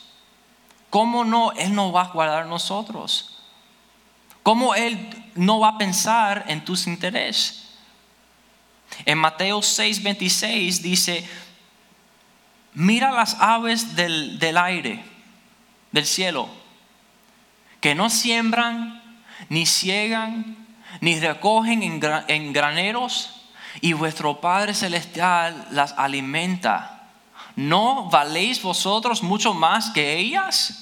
¿cómo 0.90 1.24
no 1.24 1.52
Él 1.52 1.74
nos 1.74 1.94
va 1.94 2.02
a 2.02 2.08
guardar 2.08 2.46
nosotros? 2.46 3.38
¿Cómo 4.42 4.74
Él 4.74 4.98
no 5.34 5.60
va 5.60 5.68
a 5.68 5.78
pensar 5.78 6.44
en 6.48 6.64
tus 6.64 6.86
intereses? 6.86 7.62
En 9.04 9.18
Mateo 9.18 9.62
6, 9.62 10.02
26 10.02 10.82
dice, 10.82 11.28
mira 12.74 13.10
las 13.10 13.36
aves 13.40 13.96
del, 13.96 14.38
del 14.38 14.58
aire, 14.58 15.04
del 15.92 16.06
cielo, 16.06 16.48
que 17.80 17.94
no 17.94 18.10
siembran, 18.10 19.02
ni 19.48 19.66
ciegan, 19.66 20.56
ni 21.00 21.18
recogen 21.18 21.82
en, 21.82 22.00
en 22.28 22.52
graneros, 22.52 23.41
y 23.80 23.92
vuestro 23.94 24.40
Padre 24.40 24.74
Celestial 24.74 25.68
las 25.70 25.92
alimenta. 25.96 26.98
¿No 27.56 28.08
valéis 28.10 28.62
vosotros 28.62 29.22
mucho 29.22 29.52
más 29.54 29.90
que 29.90 30.16
ellas? 30.18 30.78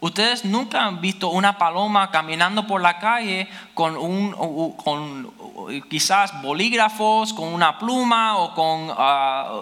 Ustedes 0.00 0.44
nunca 0.44 0.84
han 0.84 1.00
visto 1.00 1.30
una 1.30 1.56
paloma 1.56 2.10
caminando 2.10 2.66
por 2.66 2.80
la 2.82 2.98
calle 2.98 3.48
con 3.72 3.96
un, 3.96 4.32
con 4.76 5.32
quizás 5.88 6.42
bolígrafos, 6.42 7.32
con 7.32 7.48
una 7.48 7.78
pluma 7.78 8.36
o 8.36 8.54
con 8.54 8.92
ah, 8.98 9.60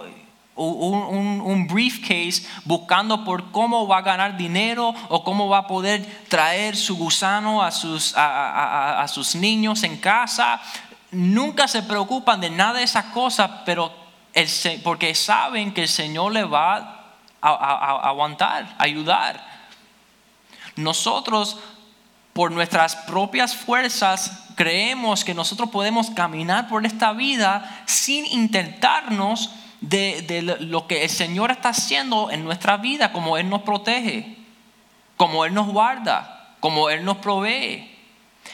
un, 0.56 1.40
un- 1.40 1.66
briefcase 1.68 2.44
buscando 2.64 3.24
por 3.24 3.52
cómo 3.52 3.86
va 3.86 3.98
a 3.98 4.02
ganar 4.02 4.36
dinero 4.36 4.92
o 5.08 5.22
cómo 5.22 5.48
va 5.48 5.58
a 5.58 5.66
poder 5.68 6.04
traer 6.28 6.76
su 6.76 6.96
gusano 6.96 7.62
a 7.62 7.70
sus, 7.70 8.16
a- 8.16 8.50
a- 8.50 9.02
a 9.02 9.08
sus 9.08 9.36
niños 9.36 9.84
en 9.84 9.96
casa. 9.98 10.60
Nunca 11.12 11.68
se 11.68 11.82
preocupan 11.82 12.40
de 12.40 12.50
nada 12.50 12.78
de 12.78 12.84
esas 12.84 13.04
cosas, 13.06 13.50
pero 13.64 13.92
el 14.32 14.48
porque 14.82 15.14
saben 15.14 15.72
que 15.72 15.82
el 15.82 15.88
Señor 15.88 16.32
le 16.32 16.42
va 16.44 16.76
a, 17.40 17.48
a- 17.50 17.50
a- 17.50 18.08
aguantar, 18.08 18.74
ayudar. 18.78 19.44
Nosotros, 20.76 21.58
por 22.32 22.50
nuestras 22.50 22.96
propias 22.96 23.54
fuerzas, 23.54 24.44
creemos 24.54 25.22
que 25.24 25.34
nosotros 25.34 25.68
podemos 25.70 26.10
caminar 26.10 26.68
por 26.68 26.86
esta 26.86 27.12
vida 27.12 27.82
sin 27.86 28.24
intentarnos 28.26 29.50
de, 29.82 30.22
de 30.22 30.40
lo 30.42 30.86
que 30.86 31.02
el 31.04 31.10
Señor 31.10 31.50
está 31.50 31.70
haciendo 31.70 32.30
en 32.30 32.44
nuestra 32.44 32.78
vida, 32.78 33.12
como 33.12 33.36
Él 33.36 33.50
nos 33.50 33.62
protege, 33.62 34.38
como 35.18 35.44
Él 35.44 35.52
nos 35.52 35.66
guarda, 35.66 36.54
como 36.60 36.88
Él 36.88 37.04
nos 37.04 37.18
provee. 37.18 37.91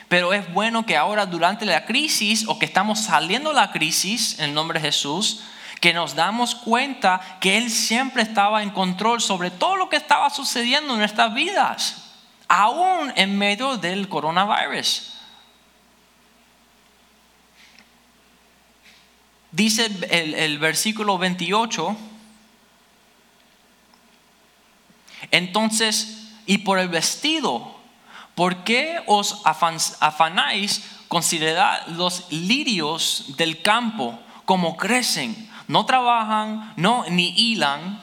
Pero 0.08 0.32
es 0.32 0.50
bueno 0.52 0.86
que 0.86 0.96
ahora 0.96 1.26
durante 1.26 1.66
la 1.66 1.84
crisis 1.84 2.46
o 2.48 2.58
que 2.58 2.64
estamos 2.64 3.00
saliendo 3.00 3.50
de 3.50 3.56
la 3.56 3.72
crisis 3.72 4.38
en 4.38 4.54
nombre 4.54 4.80
de 4.80 4.86
Jesús, 4.86 5.42
que 5.80 5.92
nos 5.92 6.14
damos 6.14 6.54
cuenta 6.54 7.38
que 7.40 7.58
Él 7.58 7.70
siempre 7.70 8.22
estaba 8.22 8.62
en 8.62 8.70
control 8.70 9.20
sobre 9.20 9.50
todo 9.50 9.76
lo 9.76 9.88
que 9.88 9.96
estaba 9.96 10.30
sucediendo 10.30 10.94
en 10.94 11.00
nuestras 11.00 11.32
vidas, 11.34 12.12
aún 12.48 13.12
en 13.16 13.36
medio 13.36 13.76
del 13.76 14.08
coronavirus. 14.08 15.14
Dice 19.52 19.86
el 20.10 20.58
versículo 20.58 21.18
28, 21.18 21.96
entonces, 25.30 26.28
y 26.46 26.58
por 26.58 26.78
el 26.78 26.88
vestido, 26.88 27.77
¿por 28.38 28.62
qué 28.62 29.02
os 29.06 29.42
afanáis 29.44 30.84
considerad 31.08 31.88
los 31.88 32.30
lirios 32.30 33.34
del 33.36 33.62
campo 33.62 34.16
como 34.44 34.76
crecen? 34.76 35.50
No 35.66 35.84
trabajan, 35.84 36.72
no 36.76 37.04
ni 37.10 37.34
hilan. 37.36 38.00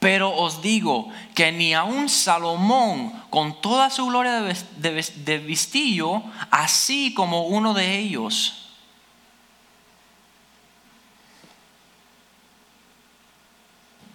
Pero 0.00 0.34
os 0.34 0.60
digo 0.60 1.12
que 1.36 1.52
ni 1.52 1.72
aun 1.72 2.08
Salomón, 2.08 3.12
con 3.30 3.60
toda 3.60 3.90
su 3.90 4.06
gloria 4.06 4.40
de 4.40 5.38
vestillo, 5.38 6.24
así 6.50 7.14
como 7.14 7.46
uno 7.46 7.74
de 7.74 7.96
ellos, 7.96 8.72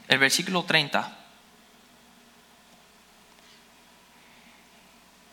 el 0.10 0.20
versículo 0.20 0.64
30. 0.64 1.17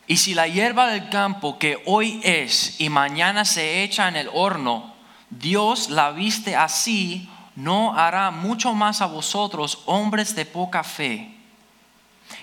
Y 0.07 0.17
si 0.17 0.33
la 0.33 0.47
hierba 0.47 0.87
del 0.87 1.09
campo 1.09 1.57
que 1.57 1.81
hoy 1.85 2.19
es 2.23 2.79
y 2.79 2.89
mañana 2.89 3.43
se 3.45 3.83
echa 3.83 4.07
en 4.07 4.15
el 4.15 4.29
horno, 4.33 4.93
Dios 5.29 5.89
la 5.89 6.11
viste 6.11 6.55
así, 6.55 7.29
no 7.55 7.97
hará 7.97 8.29
mucho 8.31 8.73
más 8.73 9.01
a 9.01 9.07
vosotros, 9.07 9.79
hombres 9.85 10.35
de 10.35 10.45
poca 10.45 10.83
fe. 10.83 11.35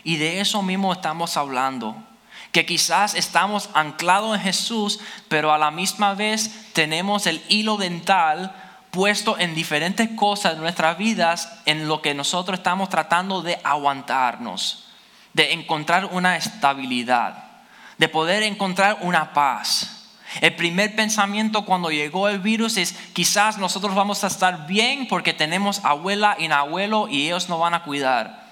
Y 0.04 0.16
de 0.16 0.40
eso 0.40 0.62
mismo 0.62 0.92
estamos 0.92 1.37
hablando, 1.37 1.97
que 2.50 2.66
quizás 2.66 3.14
estamos 3.14 3.71
anclados 3.75 4.37
en 4.37 4.42
Jesús, 4.42 5.00
pero 5.28 5.52
a 5.52 5.59
la 5.59 5.71
misma 5.71 6.14
vez 6.14 6.73
tenemos 6.73 7.26
el 7.26 7.42
hilo 7.49 7.76
dental 7.76 8.54
puesto 8.90 9.38
en 9.38 9.54
diferentes 9.54 10.11
cosas 10.11 10.54
de 10.54 10.61
nuestras 10.61 10.99
vidas 10.99 11.61
en 11.64 11.88
lo 11.88 12.02
que 12.02 12.12
nosotros 12.14 12.59
estamos 12.59 12.90
tratando 12.90 13.40
de 13.40 13.59
aguantarnos, 13.64 14.85
de 15.33 15.52
encontrar 15.52 16.07
una 16.07 16.37
estabilidad, 16.37 17.51
de 18.02 18.09
poder 18.09 18.42
encontrar 18.42 18.99
una 19.02 19.32
paz. 19.32 20.09
El 20.40 20.56
primer 20.56 20.97
pensamiento 20.97 21.64
cuando 21.64 21.92
llegó 21.92 22.28
el 22.28 22.40
virus 22.40 22.76
es 22.76 22.97
quizás 23.12 23.59
nosotros 23.59 23.94
vamos 23.94 24.25
a 24.25 24.26
estar 24.26 24.66
bien 24.66 25.06
porque 25.06 25.32
tenemos 25.32 25.85
abuela 25.85 26.35
y 26.37 26.50
abuelo 26.50 27.06
y 27.09 27.26
ellos 27.26 27.49
nos 27.49 27.61
van 27.61 27.75
a 27.75 27.85
cuidar. 27.85 28.42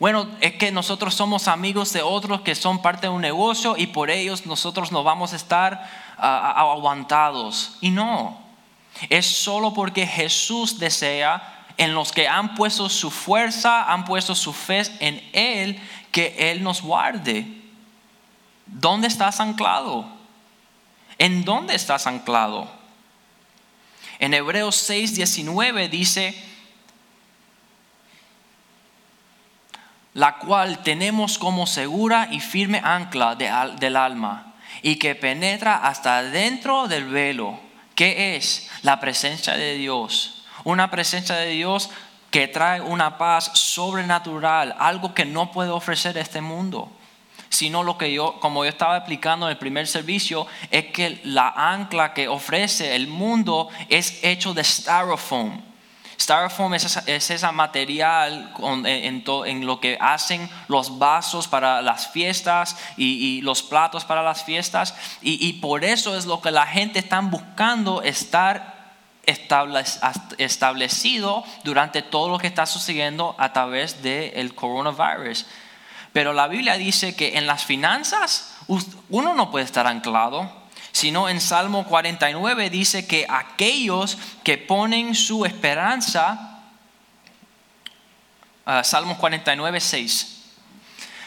Bueno, 0.00 0.26
es 0.40 0.54
que 0.54 0.72
nosotros 0.72 1.14
somos 1.14 1.46
amigos 1.46 1.92
de 1.92 2.02
otros 2.02 2.40
que 2.40 2.56
son 2.56 2.82
parte 2.82 3.02
de 3.02 3.12
un 3.12 3.20
negocio 3.20 3.76
y 3.76 3.86
por 3.86 4.10
ellos 4.10 4.46
nosotros 4.46 4.90
no 4.90 5.04
vamos 5.04 5.32
a 5.32 5.36
estar 5.36 5.88
ah, 6.18 6.54
aguantados. 6.56 7.78
Y 7.80 7.90
no, 7.90 8.36
es 9.10 9.26
solo 9.26 9.74
porque 9.74 10.08
Jesús 10.08 10.80
desea 10.80 11.66
en 11.76 11.94
los 11.94 12.10
que 12.10 12.26
han 12.26 12.56
puesto 12.56 12.88
su 12.88 13.12
fuerza, 13.12 13.92
han 13.92 14.04
puesto 14.04 14.34
su 14.34 14.52
fe 14.52 14.82
en 14.98 15.22
Él, 15.32 15.80
que 16.10 16.50
Él 16.50 16.64
nos 16.64 16.82
guarde. 16.82 17.57
¿Dónde 18.68 19.08
estás 19.08 19.40
anclado? 19.40 20.06
¿En 21.18 21.44
dónde 21.44 21.74
estás 21.74 22.06
anclado? 22.06 22.70
En 24.18 24.34
Hebreos 24.34 24.76
6, 24.76 25.14
19 25.14 25.88
dice, 25.88 26.40
la 30.14 30.38
cual 30.38 30.82
tenemos 30.82 31.38
como 31.38 31.66
segura 31.66 32.28
y 32.30 32.40
firme 32.40 32.80
ancla 32.82 33.34
del 33.34 33.96
alma 33.96 34.54
y 34.82 34.96
que 34.96 35.14
penetra 35.14 35.76
hasta 35.76 36.22
dentro 36.22 36.88
del 36.88 37.04
velo 37.04 37.68
¿Qué 37.98 38.36
es 38.36 38.70
la 38.82 39.00
presencia 39.00 39.54
de 39.54 39.74
Dios? 39.74 40.44
Una 40.62 40.88
presencia 40.88 41.34
de 41.34 41.48
Dios 41.48 41.90
que 42.30 42.46
trae 42.46 42.80
una 42.80 43.18
paz 43.18 43.50
sobrenatural, 43.54 44.76
algo 44.78 45.14
que 45.14 45.24
no 45.24 45.50
puede 45.50 45.70
ofrecer 45.70 46.16
este 46.16 46.40
mundo. 46.40 46.92
Sino 47.50 47.82
lo 47.82 47.96
que 47.96 48.12
yo, 48.12 48.38
como 48.40 48.64
yo 48.64 48.70
estaba 48.70 48.96
explicando 48.98 49.46
en 49.46 49.52
el 49.52 49.58
primer 49.58 49.86
servicio, 49.86 50.46
es 50.70 50.86
que 50.86 51.20
la 51.24 51.48
ancla 51.48 52.14
que 52.14 52.28
ofrece 52.28 52.94
el 52.94 53.06
mundo 53.06 53.68
es 53.88 54.22
hecho 54.22 54.54
de 54.54 54.64
styrofoam. 54.64 55.68
Styrofoam 56.20 56.74
es 56.74 56.96
ese 57.06 57.52
material 57.52 58.52
en, 58.84 59.66
lo 59.66 59.78
que 59.78 59.96
hacen 60.00 60.50
los 60.66 60.98
vasos 60.98 61.46
para 61.46 61.80
las 61.80 62.08
fiestas 62.08 62.76
y, 62.96 63.40
los 63.42 63.62
platos 63.62 64.04
para 64.04 64.22
las 64.22 64.42
fiestas. 64.42 64.96
Y, 65.22 65.52
por 65.54 65.84
eso 65.84 66.16
es 66.16 66.26
lo 66.26 66.40
que 66.40 66.50
la 66.50 66.66
gente 66.66 66.98
está 66.98 67.20
buscando 67.20 68.02
estar 68.02 68.76
establecido 70.38 71.44
durante 71.62 72.02
todo 72.02 72.30
lo 72.30 72.38
que 72.38 72.48
está 72.48 72.66
sucediendo 72.66 73.36
a 73.38 73.52
través 73.52 74.02
del 74.02 74.54
coronavirus. 74.56 75.46
Pero 76.18 76.32
la 76.32 76.48
Biblia 76.48 76.76
dice 76.76 77.14
que 77.14 77.38
en 77.38 77.46
las 77.46 77.64
finanzas 77.64 78.56
uno 79.08 79.34
no 79.34 79.52
puede 79.52 79.64
estar 79.64 79.86
anclado 79.86 80.50
sino 80.90 81.28
en 81.28 81.40
Salmo 81.40 81.86
49 81.86 82.70
dice 82.70 83.06
que 83.06 83.24
aquellos 83.28 84.18
que 84.42 84.58
ponen 84.58 85.14
su 85.14 85.44
esperanza, 85.44 86.58
Salmo 88.82 89.16
49, 89.16 89.78
6, 89.78 90.42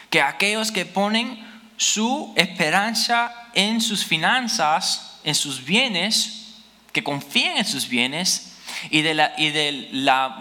que 0.10 0.22
aquellos 0.22 0.74
que 0.74 0.86
ponen 0.86 1.40
su 1.78 2.34
esperanza 2.36 3.34
en 3.54 3.80
sus 3.80 4.04
finanzas, 4.04 5.20
en 5.24 5.36
sus 5.36 5.64
bienes, 5.64 6.56
que 6.92 7.02
confían 7.02 7.60
en 7.60 7.66
sus 7.66 7.88
bienes, 7.88 8.58
y 8.90 9.04
de 9.04 9.14
la, 9.14 9.34
y 9.38 9.52
de 9.52 9.88
la 9.94 10.38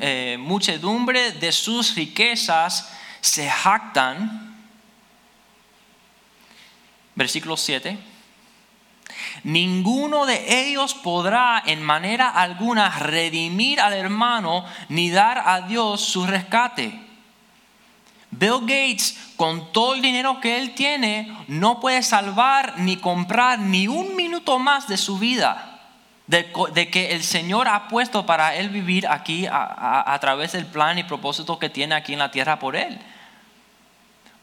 eh, 0.00 0.36
muchedumbre 0.40 1.30
de 1.30 1.52
sus 1.52 1.94
riquezas 1.94 2.88
se 3.24 3.48
jactan. 3.48 4.54
Versículo 7.14 7.56
7 7.56 7.96
Ninguno 9.44 10.26
de 10.26 10.68
ellos 10.68 10.94
podrá 10.94 11.62
en 11.64 11.82
manera 11.82 12.28
alguna 12.28 12.90
redimir 12.98 13.80
al 13.80 13.94
hermano 13.94 14.64
ni 14.88 15.10
dar 15.10 15.42
a 15.46 15.62
Dios 15.62 16.02
su 16.02 16.26
rescate. 16.26 17.00
Bill 18.30 18.60
Gates, 18.62 19.16
con 19.36 19.72
todo 19.72 19.94
el 19.94 20.02
dinero 20.02 20.40
que 20.40 20.58
él 20.58 20.74
tiene, 20.74 21.34
no 21.46 21.80
puede 21.80 22.02
salvar 22.02 22.74
ni 22.78 22.96
comprar 22.96 23.58
ni 23.58 23.86
un 23.86 24.16
minuto 24.16 24.58
más 24.58 24.88
de 24.88 24.96
su 24.96 25.18
vida. 25.18 25.70
De, 26.26 26.50
que 26.90 27.12
el 27.12 27.22
Señor 27.22 27.68
ha 27.68 27.86
puesto 27.88 28.24
para 28.24 28.54
él 28.56 28.70
vivir 28.70 29.06
aquí 29.06 29.46
a 29.46 30.18
través 30.20 30.52
del 30.52 30.66
plan 30.66 30.98
y 30.98 31.04
propósito 31.04 31.58
que 31.58 31.68
tiene 31.68 31.94
aquí 31.94 32.14
en 32.14 32.18
la 32.18 32.30
tierra 32.30 32.58
por 32.58 32.76
él. 32.76 32.98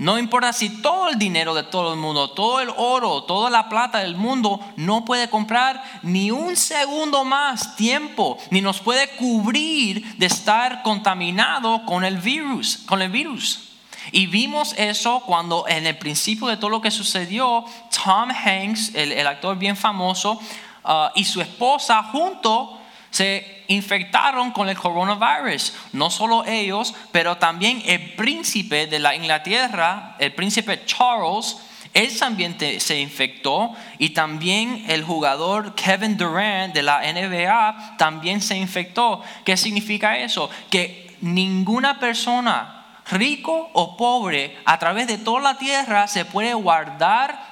No 0.02 0.18
importa 0.18 0.52
si 0.52 0.82
todo 0.82 1.10
el 1.10 1.20
dinero 1.20 1.54
de 1.54 1.62
todo 1.62 1.94
el 1.94 2.00
mundo, 2.00 2.32
todo 2.32 2.60
el 2.60 2.72
oro, 2.76 3.22
toda 3.26 3.52
la 3.52 3.70
plata 3.70 4.00
del 4.00 4.16
mundo 4.16 4.60
no 4.76 5.06
puede 5.06 5.30
comprar 5.30 5.84
ni 6.02 6.32
un 6.32 6.56
segundo 6.56 7.24
más 7.24 7.76
tiempo, 7.76 8.40
ni 8.50 8.62
nos 8.62 8.80
puede 8.80 9.10
cubrir 9.10 10.18
de 10.18 10.26
estar 10.26 10.82
contaminado 10.82 11.86
con 11.86 12.04
el 12.04 12.18
virus, 12.18 12.78
con 12.88 13.04
el 13.04 13.12
virus. 13.12 13.70
Y 14.12 14.26
vimos 14.26 14.74
eso 14.76 15.22
cuando 15.28 15.68
en 15.68 15.86
el 15.86 16.00
principio 16.00 16.48
de 16.48 16.58
todo 16.58 16.72
lo 16.72 16.82
que 16.82 16.90
sucedió, 16.90 17.64
Tom 18.04 18.32
Hanks, 18.32 18.96
el, 18.96 19.28
actor 19.28 19.56
bien 19.56 19.78
famoso, 19.78 20.40
uh, 20.84 21.10
y 21.14 21.26
su 21.26 21.42
esposa 21.42 22.02
junto 22.12 22.81
se 23.12 23.64
infectaron 23.68 24.52
con 24.52 24.70
el 24.70 24.78
coronavirus. 24.78 25.74
No 25.94 26.10
solo 26.10 26.44
ellos, 26.46 26.96
pero 27.12 27.38
también 27.38 27.84
el 27.86 28.14
príncipe 28.14 28.88
de 28.88 29.00
la 29.00 29.16
Inglaterra, 29.16 30.16
el 30.18 30.34
príncipe 30.34 30.86
Charles, 30.86 31.58
él 31.94 32.18
también 32.18 32.58
se 32.80 33.00
infectó 33.00 33.74
y 34.00 34.12
también 34.12 34.86
el 34.88 35.04
jugador 35.04 35.76
Kevin 35.76 36.18
Durant 36.18 36.74
de 36.74 36.84
la 36.84 37.02
NBA 37.02 37.98
también 37.98 38.42
se 38.42 38.58
infectó. 38.58 39.22
¿Qué 39.44 39.58
significa 39.58 40.18
eso? 40.18 40.50
Que 40.70 41.18
ninguna 41.20 42.00
persona, 42.00 43.02
rico 43.12 43.70
o 43.74 43.98
pobre, 43.98 44.58
a 44.64 44.80
través 44.80 45.08
de 45.08 45.18
toda 45.18 45.42
la 45.42 45.58
tierra 45.58 46.08
se 46.08 46.24
puede 46.24 46.54
guardar 46.54 47.52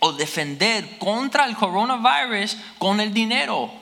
o 0.00 0.12
defender 0.12 0.98
contra 0.98 1.46
el 1.46 1.56
coronavirus 1.56 2.58
con 2.78 3.00
el 3.00 3.14
dinero. 3.14 3.79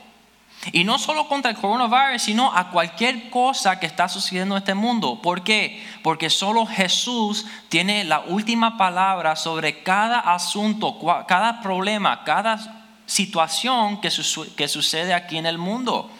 Y 0.73 0.85
no 0.85 0.99
solo 0.99 1.29
contra 1.29 1.51
el 1.51 1.57
coronavirus, 1.57 2.21
sino 2.21 2.53
a 2.55 2.71
cualquier 2.71 3.31
cosa 3.31 3.79
que 3.79 3.87
está 3.87 4.09
sucediendo 4.09 4.57
en 4.57 4.63
este 4.63 4.75
mundo. 4.75 5.21
¿Por 5.23 5.43
qué? 5.43 5.87
Porque 6.03 6.31
solo 6.31 6.67
Jesús 6.67 7.47
tiene 7.69 8.05
la 8.05 8.21
última 8.21 8.77
palabra 8.77 9.37
sobre 9.37 9.83
cada 9.83 10.19
asunto, 10.19 10.99
cada 11.27 11.61
problema, 11.61 12.25
cada 12.25 12.59
situación 13.07 14.01
que, 14.01 14.11
sucede 14.11 15.15
aquí 15.15 15.39
en 15.39 15.47
el 15.47 15.59
mundo. 15.59 16.11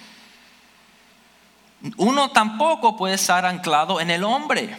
Uno 1.97 2.31
tampoco 2.31 2.97
puede 2.97 3.17
estar 3.17 3.45
anclado 3.45 4.01
en 4.01 4.11
el 4.11 4.25
hombre. 4.25 4.77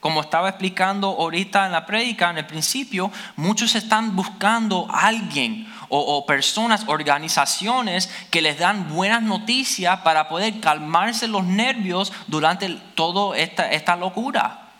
Como 0.00 0.20
estaba 0.20 0.48
explicando 0.48 1.08
ahorita 1.08 1.66
en 1.66 1.72
la 1.72 1.86
prédica, 1.86 2.30
en 2.30 2.38
el 2.38 2.46
principio, 2.46 3.12
muchos 3.36 3.74
están 3.74 4.16
buscando 4.16 4.88
a 4.90 5.06
alguien 5.06 5.71
o, 5.94 6.24
personas, 6.24 6.84
organizaciones 6.86 8.08
que 8.30 8.40
les 8.40 8.58
dan 8.58 8.88
buenas 8.88 9.22
noticias 9.22 10.00
para 10.00 10.26
poder 10.26 10.58
calmarse 10.58 11.28
los 11.28 11.44
nervios 11.44 12.14
durante 12.28 12.70
toda 12.94 13.36
esta, 13.36 13.70
esta 13.70 13.94
locura. 13.94 14.70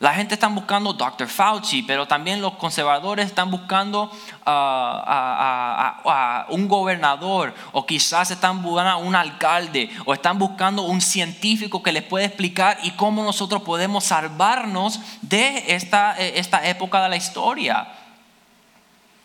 La 0.00 0.12
gente 0.12 0.34
está 0.34 0.48
buscando 0.48 0.92
Dr. 0.92 1.28
Fauci, 1.28 1.82
pero 1.82 2.06
también 2.06 2.42
los 2.42 2.54
conservadores 2.54 3.24
están 3.24 3.50
buscando 3.50 4.10
a, 4.44 6.44
un 6.50 6.68
gobernador, 6.68 7.54
o 7.70 7.86
quizás 7.86 8.30
están 8.30 8.62
buscando 8.62 8.90
a 8.90 8.96
un 8.96 9.14
alcalde, 9.14 9.88
o 10.04 10.12
están 10.12 10.38
buscando 10.38 10.82
un 10.82 11.00
científico 11.00 11.82
que 11.82 11.92
les 11.92 12.02
pueda 12.02 12.26
explicar 12.26 12.76
y 12.82 12.90
cómo 12.90 13.24
nosotros 13.24 13.62
podemos 13.62 14.04
salvarnos 14.04 15.00
de 15.22 15.64
esta, 15.68 16.18
esta 16.18 16.68
época 16.68 17.02
de 17.02 17.08
la 17.08 17.16
historia. 17.16 17.88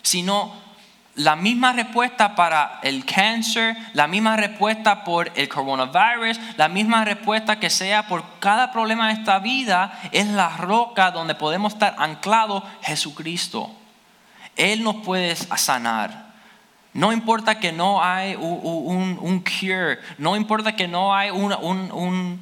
Sino 0.02 0.67
la 1.18 1.36
misma 1.36 1.74
respuesta 1.74 2.36
para 2.36 2.80
el 2.84 3.04
cáncer, 3.04 3.76
la 3.94 4.08
misma 4.08 4.38
respuesta 4.38 5.04
por 5.04 5.32
el 5.36 5.50
coronavirus, 5.50 6.40
la 6.58 6.70
misma 6.70 7.04
respuesta 7.04 7.60
que 7.60 7.72
sea 7.72 8.08
por 8.08 8.24
cada 8.40 8.72
problema 8.72 9.08
de 9.08 9.14
esta 9.16 9.40
vida 9.40 10.00
es 10.12 10.28
la 10.28 10.56
roca 10.58 11.10
donde 11.10 11.34
podemos 11.34 11.74
estar 11.74 11.96
anclados 11.98 12.64
Jesucristo. 12.84 13.72
Él 14.56 14.84
nos 14.84 14.98
puede 14.98 15.36
sanar. 15.36 16.28
No 16.94 17.12
importa 17.12 17.60
que 17.60 17.72
no 17.72 18.04
hay 18.04 18.36
un, 18.36 19.44
cure, 19.44 20.00
no 20.20 20.36
importa 20.36 20.76
que 20.76 20.88
no 20.88 21.16
hay 21.16 21.32
una, 21.32 22.38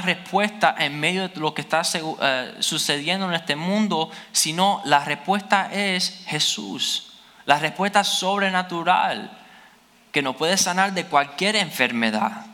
respuesta 0.00 0.74
en 0.76 0.98
medio 0.98 1.28
de 1.28 1.40
lo 1.40 1.54
que 1.54 1.62
está 1.62 1.82
eh, 1.94 2.56
sucediendo 2.58 3.28
en 3.28 3.34
este 3.34 3.54
mundo, 3.54 4.10
sino 4.32 4.82
la 4.84 5.04
respuesta 5.04 5.72
es 5.72 6.24
Jesús. 6.26 7.07
La 7.48 7.58
respuesta 7.58 8.04
sobrenatural 8.04 9.30
que 10.12 10.20
nos 10.20 10.36
puede 10.36 10.58
sanar 10.58 10.92
de 10.92 11.06
cualquier 11.06 11.56
enfermedad. 11.56 12.44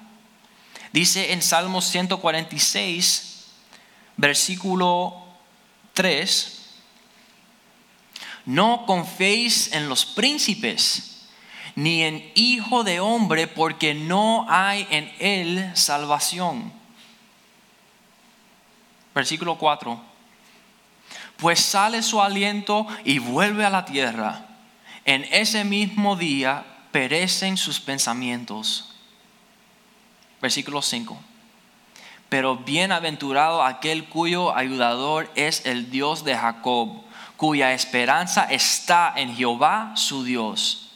Dice 0.92 1.32
en 1.32 1.42
Salmos 1.42 1.86
146, 1.86 3.46
versículo 4.16 5.16
3, 5.94 6.76
no 8.44 8.86
confiéis 8.86 9.72
en 9.72 9.88
los 9.88 10.06
príncipes, 10.06 11.26
ni 11.74 12.04
en 12.04 12.30
hijo 12.36 12.84
de 12.84 13.00
hombre, 13.00 13.48
porque 13.48 13.94
no 13.94 14.46
hay 14.48 14.86
en 14.90 15.12
él 15.18 15.72
salvación. 15.74 16.72
Versículo 19.12 19.58
4, 19.58 20.00
pues 21.38 21.58
sale 21.58 22.00
su 22.00 22.22
aliento 22.22 22.86
y 23.04 23.18
vuelve 23.18 23.64
a 23.64 23.70
la 23.70 23.84
tierra 23.84 24.53
en 25.04 25.24
ese 25.30 25.64
mismo 25.64 26.16
día 26.16 26.64
perecen 26.92 27.56
sus 27.56 27.80
pensamientos. 27.80 28.94
Versículo 30.40 30.80
5. 30.80 31.18
Pero 32.28 32.56
bienaventurado 32.56 33.62
aquel 33.62 34.04
cuyo 34.04 34.56
ayudador 34.56 35.30
es 35.34 35.66
el 35.66 35.90
Dios 35.90 36.24
de 36.24 36.36
Jacob, 36.36 37.02
cuya 37.36 37.72
esperanza 37.72 38.44
está 38.44 39.12
en 39.16 39.34
Jehová 39.36 39.92
su 39.96 40.24
Dios. 40.24 40.92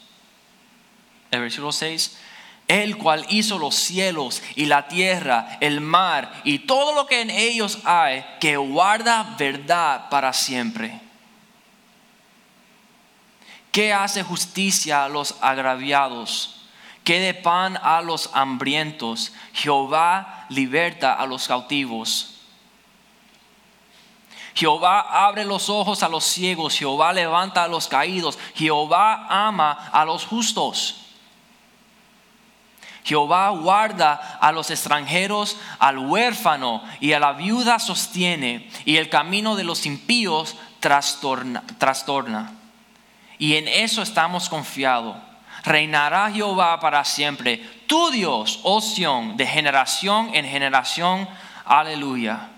El 1.31 1.41
versículo 1.41 1.71
6. 1.71 2.17
El 2.67 2.97
cual 2.97 3.25
hizo 3.29 3.57
los 3.57 3.75
cielos 3.75 4.43
y 4.55 4.65
la 4.65 4.87
tierra, 4.87 5.57
el 5.59 5.81
mar 5.81 6.41
y 6.43 6.59
todo 6.59 6.93
lo 6.93 7.07
que 7.07 7.21
en 7.21 7.31
ellos 7.31 7.79
hay, 7.83 8.23
que 8.39 8.57
guarda 8.57 9.35
verdad 9.37 10.07
para 10.09 10.33
siempre 10.33 11.08
¿Qué 13.71 13.93
hace 13.93 14.23
justicia 14.23 15.05
a 15.05 15.09
los 15.09 15.35
agraviados? 15.41 16.55
¿Qué 17.03 17.19
de 17.19 17.33
pan 17.33 17.77
a 17.81 18.01
los 18.01 18.29
hambrientos? 18.33 19.31
Jehová 19.53 20.45
liberta 20.49 21.13
a 21.13 21.25
los 21.25 21.47
cautivos. 21.47 22.35
Jehová 24.55 25.25
abre 25.25 25.45
los 25.45 25.69
ojos 25.69 26.03
a 26.03 26.09
los 26.09 26.25
ciegos, 26.25 26.75
Jehová 26.77 27.13
levanta 27.13 27.63
a 27.63 27.67
los 27.67 27.87
caídos, 27.87 28.37
Jehová 28.55 29.27
ama 29.29 29.89
a 29.93 30.03
los 30.03 30.25
justos. 30.25 31.05
Jehová 33.03 33.49
guarda 33.51 34.37
a 34.41 34.51
los 34.51 34.69
extranjeros, 34.69 35.57
al 35.79 35.97
huérfano 35.97 36.83
y 36.99 37.13
a 37.13 37.19
la 37.19 37.31
viuda 37.33 37.79
sostiene, 37.79 38.69
y 38.85 38.97
el 38.97 39.09
camino 39.09 39.55
de 39.55 39.63
los 39.63 39.85
impíos 39.85 40.57
trastorna. 40.79 41.63
trastorna 41.77 42.58
y 43.39 43.55
en 43.55 43.67
eso 43.67 44.03
estamos 44.03 44.49
confiados. 44.49 45.15
Reinará 45.63 46.29
Jehová 46.31 46.79
para 46.79 47.03
siempre, 47.03 47.57
tu 47.87 48.11
Dios, 48.11 48.59
oh 48.63 48.81
Sión, 48.81 49.37
de 49.37 49.47
generación 49.47 50.31
en 50.33 50.45
generación. 50.45 51.27
Aleluya. 51.65 52.49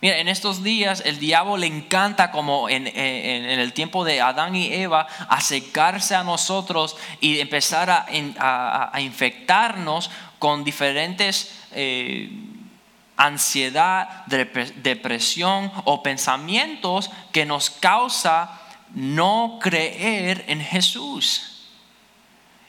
Mira, 0.00 0.18
en 0.18 0.28
estos 0.28 0.62
días 0.62 1.02
el 1.04 1.18
diablo 1.18 1.56
le 1.56 1.66
encanta 1.66 2.30
como 2.30 2.68
en, 2.68 2.86
el 2.86 3.72
tiempo 3.72 4.04
de 4.04 4.20
Adán 4.20 4.54
y 4.54 4.72
Eva 4.72 5.08
acercarse 5.28 6.14
a 6.14 6.22
nosotros 6.22 6.96
y 7.20 7.40
empezar 7.40 7.90
a, 7.90 9.00
infectarnos 9.00 10.10
con 10.38 10.62
diferentes 10.62 11.52
eh, 11.72 12.30
ansiedad, 13.16 14.24
depresión 14.26 15.72
o 15.84 16.02
pensamientos 16.02 17.10
que 17.32 17.44
nos 17.44 17.70
causa 17.70 18.60
no 18.94 19.58
creer 19.60 20.44
en 20.48 20.60
Jesús. 20.60 21.68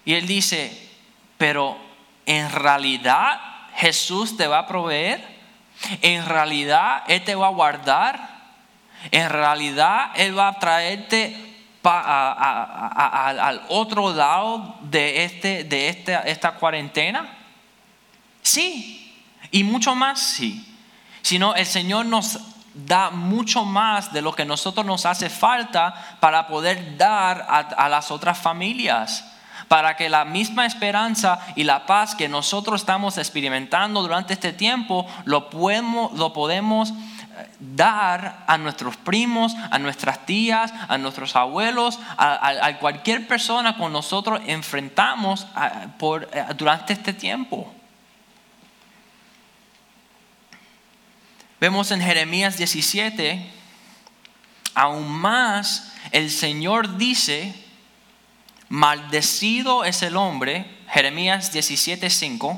Y 0.06 0.14
él 0.14 0.28
dice, 0.28 0.90
pero 1.38 1.78
en 2.26 2.52
realidad 2.52 3.40
Jesús 3.76 4.36
te 4.38 4.48
va 4.48 4.60
a 4.60 4.68
proveer, 4.68 5.40
en 6.02 6.26
realidad 6.26 7.04
Él 7.08 7.24
te 7.24 7.36
va 7.36 7.48
a 7.48 7.52
guardar, 7.52 8.30
en 9.12 9.30
realidad 9.30 10.12
Él 10.16 10.38
va 10.38 10.50
a 10.50 10.60
traerte 10.60 11.50
al 11.84 13.62
otro 13.70 14.14
lado 14.14 14.78
de, 14.82 15.24
este, 15.24 15.64
de 15.64 15.90
esta 16.26 16.56
cuarentena. 16.56 17.38
Sí, 18.42 19.18
y 19.52 19.64
mucho 19.64 19.96
más 19.96 20.20
sí. 20.20 20.66
Sino 21.22 21.56
el 21.56 21.66
Señor 21.66 22.06
nos 22.06 22.40
da 22.74 23.10
mucho 23.10 23.66
más 23.66 24.14
de 24.14 24.22
lo 24.22 24.34
que 24.34 24.46
nosotros 24.46 24.86
nos 24.86 25.06
hace 25.06 25.30
falta 25.30 26.18
para 26.20 26.48
poder 26.48 26.98
dar 26.98 27.46
a, 27.50 27.90
las 27.90 28.12
otras 28.12 28.38
familias 28.38 29.26
para 29.68 29.96
que 29.96 30.10
la 30.10 30.26
misma 30.26 30.66
esperanza 30.66 31.40
y 31.56 31.64
la 31.64 31.86
paz 31.86 32.16
que 32.16 32.28
nosotros 32.28 32.82
estamos 32.82 33.18
experimentando 33.20 34.02
durante 34.02 34.34
este 34.34 34.52
tiempo 34.52 35.06
lo 35.26 35.50
podemos, 35.52 36.90
eh, 36.90 37.50
dar 37.60 38.46
a 38.48 38.58
nuestros 38.58 38.98
primos, 38.98 39.56
a 39.70 39.78
nuestras 39.78 40.26
tías, 40.26 40.74
a 40.88 40.98
nuestros 40.98 41.36
abuelos, 41.36 42.00
a, 42.18 42.74
cualquier 42.80 43.28
persona 43.28 43.78
con 43.78 43.94
nosotros 43.94 44.42
enfrentamos 44.48 45.46
por, 46.00 46.28
eh, 46.34 46.46
durante 46.58 46.94
este 46.94 47.14
tiempo. 47.14 47.72
Vemos 51.60 51.92
en 51.92 52.00
Jeremías 52.00 52.58
17, 52.58 53.46
aún 54.76 55.12
más 55.12 55.92
el 56.12 56.32
Señor 56.32 56.96
dice, 56.96 57.54
maldecido 58.70 59.84
es 59.84 60.02
el 60.02 60.16
hombre, 60.16 60.66
Jeremías 60.88 61.52
17, 61.52 62.10
5, 62.10 62.58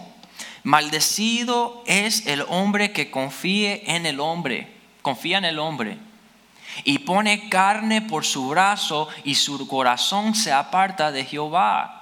maldecido 0.64 1.84
es 1.88 2.28
el 2.28 2.46
hombre 2.48 2.92
que 2.92 3.10
confíe 3.10 3.82
en 3.88 4.06
el 4.06 4.20
hombre, 4.20 4.72
confía 5.02 5.40
en 5.40 5.46
el 5.46 5.58
hombre 5.58 5.98
y 6.84 7.00
pone 7.00 7.50
carne 7.50 8.04
por 8.04 8.24
su 8.24 8.50
brazo 8.50 9.08
y 9.24 9.34
su 9.34 9.68
corazón 9.68 10.36
se 10.36 10.52
aparta 10.52 11.12
de 11.12 11.26
Jehová. 11.26 12.01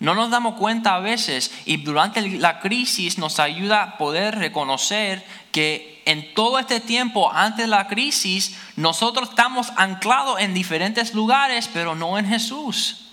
No 0.00 0.14
nos 0.14 0.30
damos 0.30 0.54
cuenta 0.54 0.94
a 0.94 1.00
veces 1.00 1.52
y 1.66 1.76
durante 1.76 2.22
la 2.22 2.60
crisis 2.60 3.18
nos 3.18 3.38
ayuda 3.38 3.82
a 3.82 3.98
poder 3.98 4.36
reconocer 4.36 5.22
que 5.52 6.02
en 6.06 6.32
todo 6.32 6.58
este 6.58 6.80
tiempo 6.80 7.30
antes 7.30 7.66
de 7.66 7.70
la 7.70 7.86
crisis 7.86 8.58
nosotros 8.76 9.28
estamos 9.28 9.70
anclados 9.76 10.40
en 10.40 10.54
diferentes 10.54 11.12
lugares, 11.12 11.68
pero 11.70 11.94
no 11.94 12.16
en 12.16 12.26
Jesús. 12.26 13.08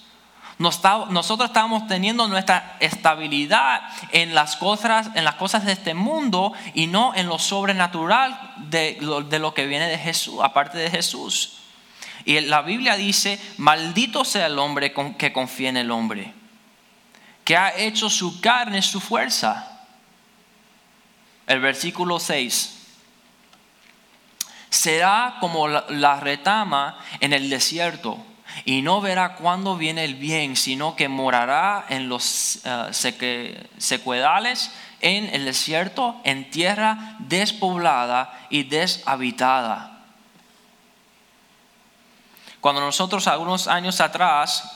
Nosotros 0.59 1.49
estábamos 1.49 1.87
teniendo 1.87 2.27
nuestra 2.29 2.77
estabilidad 2.79 3.81
en 4.11 4.33
las 4.33 4.55
cosas, 4.55 5.09
en 5.13 5.25
las 5.25 5.35
cosas 5.35 5.65
de 5.65 5.73
este 5.73 5.93
mundo 5.93 6.53
y 6.73 6.87
no 6.87 7.13
en 7.13 7.27
lo 7.27 7.37
sobrenatural 7.37 8.55
de 8.69 8.97
de 9.29 9.39
lo 9.39 9.53
que 9.53 9.67
viene 9.67 9.87
de 9.87 9.99
Jesús, 9.99 10.39
aparte 10.41 10.77
de 10.77 10.89
Jesús. 10.89 11.57
Y 12.23 12.39
la 12.39 12.61
Biblia 12.61 12.95
dice, 12.95 13.39
maldito 13.57 14.25
sea 14.25 14.47
el 14.47 14.57
hombre 14.57 14.93
que 15.17 15.31
confía 15.31 15.69
en 15.69 15.77
el 15.77 15.91
hombre, 15.91 16.33
que 17.47 17.55
ha 17.55 17.77
hecho 17.77 18.09
su 18.09 18.41
carne 18.41 18.81
su 18.81 18.99
fuerza. 18.99 19.79
El 21.45 21.61
versículo 21.61 22.19
6 22.19 22.77
será 24.69 25.37
como 25.39 25.69
la 25.69 26.19
retama 26.19 26.99
en 27.21 27.31
el 27.31 27.49
desierto 27.49 28.21
y 28.65 28.81
no 28.81 28.99
verá 28.99 29.35
cuándo 29.35 29.77
viene 29.77 30.03
el 30.03 30.15
bien, 30.15 30.57
sino 30.57 30.97
que 30.97 31.07
morará 31.07 31.85
en 31.87 32.09
los 32.09 32.59
uh, 32.65 32.91
secuedales, 33.77 34.71
en 34.99 35.33
el 35.33 35.45
desierto, 35.45 36.19
en 36.25 36.51
tierra 36.51 37.15
despoblada 37.19 38.45
y 38.49 38.63
deshabitada. 38.63 40.01
Cuando 42.59 42.81
nosotros 42.81 43.25
algunos 43.25 43.69
años 43.69 44.01
atrás 44.01 44.69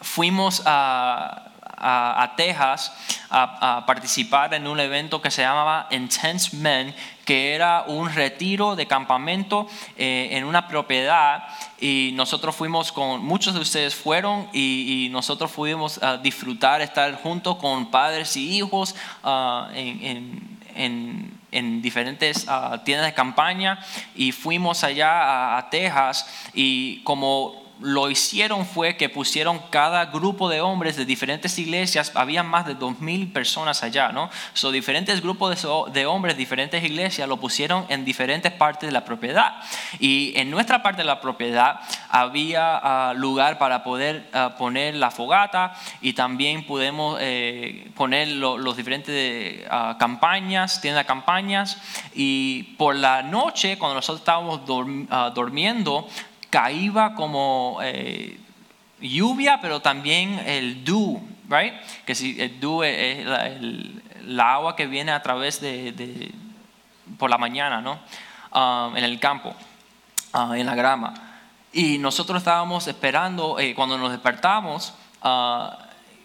fuimos 0.00 0.62
a, 0.64 1.52
a, 1.88 2.34
Texas 2.36 2.92
a, 3.30 3.84
participar 3.86 4.52
en 4.54 4.66
un 4.66 4.80
evento 4.80 5.22
que 5.22 5.30
se 5.30 5.42
llamaba 5.42 5.86
Intense 5.90 6.56
Men, 6.56 6.94
que 7.24 7.54
era 7.54 7.84
un 7.86 8.12
retiro 8.12 8.74
de 8.74 8.86
campamento 8.86 9.66
eh, 9.96 10.28
en 10.32 10.44
una 10.44 10.66
propiedad 10.68 11.44
y 11.80 12.10
nosotros 12.14 12.56
fuimos 12.56 12.92
con, 12.92 13.24
muchos 13.24 13.54
de 13.54 13.60
ustedes 13.60 13.94
fueron 13.94 14.48
y, 14.52 15.08
nosotros 15.10 15.50
fuimos 15.50 16.02
a 16.02 16.16
disfrutar, 16.16 16.80
estar 16.80 17.14
juntos 17.22 17.56
con 17.56 17.90
padres 17.90 18.36
y 18.36 18.56
hijos 18.56 18.94
ah, 19.22 19.68
en, 19.74 20.58
en, 20.74 21.40
en 21.52 21.82
diferentes 21.82 22.46
ah, 22.48 22.82
tiendas 22.84 23.06
de 23.06 23.14
campaña 23.14 23.78
y 24.14 24.32
fuimos 24.32 24.84
allá 24.84 25.56
a 25.56 25.70
Texas 25.70 26.26
y 26.54 27.02
como 27.02 27.65
lo 27.80 28.10
hicieron 28.10 28.64
fue 28.64 28.96
que 28.96 29.08
pusieron 29.08 29.60
cada 29.70 30.06
grupo 30.06 30.48
de 30.48 30.60
hombres 30.60 30.96
de 30.96 31.04
diferentes 31.04 31.58
iglesias, 31.58 32.12
había 32.14 32.42
más 32.42 32.66
de 32.66 32.74
dos 32.74 33.00
mil 33.00 33.30
personas 33.32 33.82
allá, 33.82 34.12
¿no? 34.12 34.30
So, 34.54 34.70
diferentes 34.70 35.20
grupos 35.20 35.66
de, 35.92 36.06
hombres, 36.06 36.36
diferentes 36.36 36.82
iglesias, 36.82 37.28
lo 37.28 37.36
pusieron 37.36 37.84
en 37.88 38.04
diferentes 38.04 38.52
partes 38.52 38.88
de 38.88 38.92
la 38.92 39.04
propiedad. 39.04 39.56
Y 39.98 40.32
en 40.36 40.50
nuestra 40.50 40.82
parte 40.82 41.02
de 41.02 41.06
la 41.06 41.20
propiedad 41.20 41.80
había 42.08 42.76
ah, 42.76 43.14
lugar 43.14 43.58
para 43.58 43.84
poder 43.84 44.28
ah, 44.32 44.54
poner 44.58 44.94
la 44.94 45.10
fogata 45.10 45.74
y 46.00 46.14
también 46.14 46.66
pudimos 46.66 47.18
eh, 47.20 47.90
poner 47.94 48.28
los 48.28 48.76
diferentes 48.76 49.66
uh, 49.66 49.98
campañas, 49.98 50.80
tiendas 50.80 51.04
de 51.04 51.06
campañas. 51.06 51.78
Y 52.14 52.74
por 52.78 52.96
la 52.96 53.22
noche, 53.22 53.78
cuando 53.78 53.96
nosotros 53.96 54.20
estábamos 54.20 54.60
durmiendo, 55.34 56.08
caía 56.50 57.14
como 57.14 57.78
eh, 57.82 58.38
lluvia, 59.00 59.60
pero 59.60 59.80
también 59.80 60.40
el 60.46 60.84
dew, 60.84 61.20
right? 61.48 61.74
Que 62.04 62.14
si 62.14 62.40
el 62.40 62.60
dew 62.60 62.82
es 62.82 63.26
la, 64.24 64.54
agua 64.54 64.76
que 64.76 64.86
viene 64.86 65.12
a 65.12 65.22
través 65.22 65.60
de, 65.60 66.32
por 67.18 67.30
la 67.30 67.38
mañana, 67.38 67.80
¿no? 67.80 67.98
Um, 68.52 68.96
en 68.96 69.04
el 69.04 69.20
campo, 69.20 69.54
uh, 70.34 70.54
en 70.54 70.66
la 70.66 70.74
grama. 70.74 71.14
Y 71.72 71.98
nosotros 71.98 72.38
estábamos 72.38 72.86
esperando, 72.86 73.58
eh, 73.58 73.74
cuando 73.74 73.98
nos 73.98 74.10
despertamos, 74.10 74.94
uh, 75.22 75.68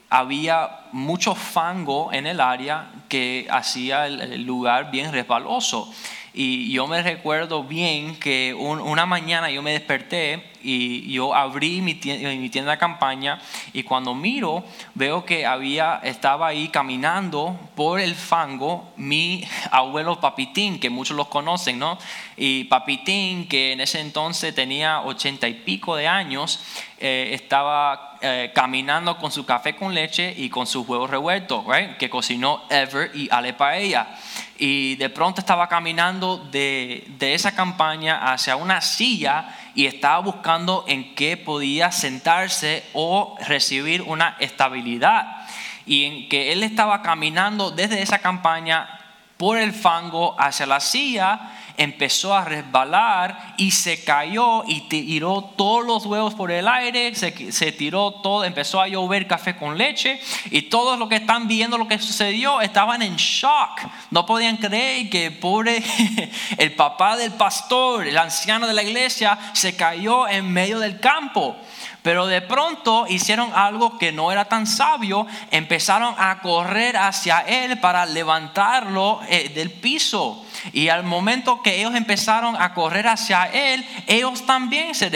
había 0.10 0.82
mucho 0.92 1.36
fango 1.36 2.12
en 2.14 2.28
el 2.28 2.40
área 2.40 2.90
que 3.10 3.48
hacía 3.50 4.08
el 4.08 4.44
lugar 4.44 4.92
bien 4.92 5.12
resbaloso. 5.12 5.92
Y 6.34 6.72
yo 6.72 6.88
me 6.88 7.04
recuerdo 7.04 7.64
bien 7.64 8.16
que 8.16 8.54
una 8.54 9.06
mañana 9.06 9.52
yo 9.52 9.62
me 9.62 9.74
desperté 9.74 10.52
y 10.64 11.12
yo 11.12 11.36
abrí 11.36 11.82
mi 11.82 11.96
tienda, 11.96 12.72
de 12.72 12.78
campaña 12.78 13.42
y 13.74 13.84
cuando 13.84 14.14
miro 14.14 14.64
veo 14.94 15.26
que 15.26 15.46
había, 15.46 16.00
estaba 16.04 16.48
ahí 16.48 16.70
caminando 16.70 17.60
por 17.76 18.00
el 18.00 18.16
fango 18.16 18.94
mi 18.96 19.44
abuelo 19.72 20.22
Papitín, 20.22 20.80
que 20.80 20.90
muchos 20.90 21.18
los 21.18 21.28
conocen, 21.28 21.80
¿no? 21.80 21.98
Y 22.38 22.66
Papitín, 22.66 23.48
que 23.48 23.74
en 23.74 23.82
ese 23.82 24.00
entonces 24.00 24.56
tenía 24.56 25.02
ochenta 25.02 25.50
y 25.50 25.56
pico 25.56 25.96
de 25.98 26.08
años, 26.08 26.62
eh, 26.98 27.32
estaba 27.34 28.18
eh, 28.22 28.52
caminando 28.54 29.18
con 29.18 29.32
su 29.32 29.46
café 29.46 29.76
con 29.76 29.94
leche 29.94 30.34
y 30.38 30.50
con 30.50 30.68
sus 30.68 30.88
huevos 30.88 31.10
revueltos, 31.10 31.66
que 31.98 32.10
cocinó 32.10 32.64
Ever 32.70 33.12
y 33.16 33.28
Ale 33.32 33.54
Paella 33.54 34.16
y 34.64 34.96
de 34.98 35.10
pronto 35.10 35.42
estaba 35.42 35.68
caminando 35.68 36.38
de, 36.38 37.04
esa 37.20 37.56
campaña 37.56 38.32
hacia 38.32 38.56
una 38.58 38.80
silla 38.80 39.56
y 39.74 39.88
estaba 39.88 40.20
buscando 40.20 40.86
en 40.88 41.16
qué 41.16 41.36
podía 41.36 41.92
sentarse 41.92 42.84
o 42.94 43.36
recibir 43.48 44.04
una 44.04 44.38
estabilidad. 44.40 45.48
Y 45.88 46.06
en 46.06 46.30
que 46.30 46.52
él 46.52 46.62
estaba 46.62 47.02
caminando 47.02 47.72
desde 47.72 48.04
esa 48.04 48.20
campaña 48.20 48.88
por 49.36 49.58
el 49.58 49.74
fango 49.74 50.40
hacia 50.40 50.68
la 50.68 50.80
silla 50.80 51.40
empezó 51.78 52.34
a 52.34 52.46
resbalar 52.46 53.56
y 53.58 53.72
se 53.72 54.04
cayó 54.04 54.64
y 54.68 54.82
tiró 54.82 55.52
todos 55.56 55.86
los 55.86 56.06
huevos 56.06 56.34
por 56.34 56.52
el 56.52 56.68
aire, 56.68 57.14
se, 57.16 57.52
se, 57.52 57.72
tiró 57.72 58.12
todo, 58.12 58.44
empezó 58.44 58.82
a 58.82 58.88
llover 58.88 59.28
café 59.28 59.56
con 59.56 59.78
leche 59.78 60.20
y 60.50 60.64
todos 60.64 60.98
los 60.98 61.10
que 61.10 61.16
están 61.16 61.48
viendo 61.48 61.78
lo 61.78 61.88
que 61.88 62.00
sucedió 62.00 62.62
estaban 62.62 63.02
en 63.02 63.16
shock. 63.16 63.82
No 64.10 64.26
podían 64.26 64.58
creer 64.58 65.10
que 65.10 65.32
pobre 65.32 65.84
el 66.58 66.74
papá 66.74 67.18
del 67.18 67.32
pastor, 67.32 68.08
el 68.08 68.18
anciano 68.18 68.68
de 68.68 68.74
la 68.74 68.84
iglesia, 68.84 69.38
se 69.54 69.76
cayó 69.76 70.28
en 70.28 70.52
medio 70.52 70.80
del 70.80 71.00
campo. 71.00 71.58
Pero 72.02 72.26
de 72.26 72.42
pronto 72.42 73.06
hicieron 73.08 73.52
algo 73.54 74.00
que 74.00 74.12
no 74.12 74.32
era 74.32 74.46
tan 74.46 74.66
sabio, 74.66 75.28
empezaron 75.52 76.16
a 76.18 76.40
correr 76.40 76.98
hacia 76.98 77.42
él 77.42 77.80
para 77.80 78.08
levantarlo 78.08 79.22
eh, 79.30 79.50
del 79.50 79.70
piso. 79.70 80.44
Y 80.74 80.90
al 80.90 81.04
momento 81.04 81.62
que 81.62 81.80
ellos 81.80 81.94
empezaron 81.94 82.56
a 82.60 82.74
correr 82.74 83.08
hacia 83.08 83.46
él, 83.46 83.86
ellos 84.08 84.46
también 84.48 84.96
se, 84.96 85.10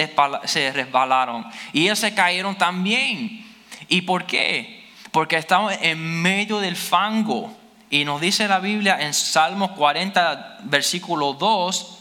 resbalaron 0.74 1.46
y 1.74 1.86
ellos 1.86 2.00
se 2.00 2.14
cayeron 2.14 2.56
también. 2.56 3.44
¿Y 3.88 4.02
por 4.02 4.26
qué? 4.26 4.86
Porque 5.12 5.38
estaban 5.38 5.78
en 5.82 6.00
medio 6.22 6.60
del 6.60 6.76
fango. 6.76 7.56
Y 7.90 8.06
nos 8.06 8.22
dice 8.22 8.48
la 8.48 8.60
Biblia 8.60 8.98
en 9.00 9.14
Salmos 9.14 9.72
40, 9.72 10.60
versículo 10.64 11.34
2, 11.34 11.95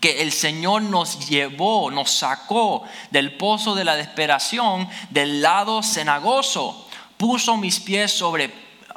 que 0.00 0.22
el 0.22 0.32
Señor 0.32 0.82
nos 0.82 1.28
llevó, 1.28 1.90
nos 1.90 2.10
sacó 2.10 2.84
del 3.10 3.36
pozo 3.36 3.74
de 3.74 3.84
la 3.84 3.96
desesperación, 3.96 4.88
del 5.10 5.42
lado 5.42 5.82
cenagoso, 5.82 6.88
puso 7.16 7.56
mis 7.56 7.80
pies 7.80 8.12
sobre 8.12 8.52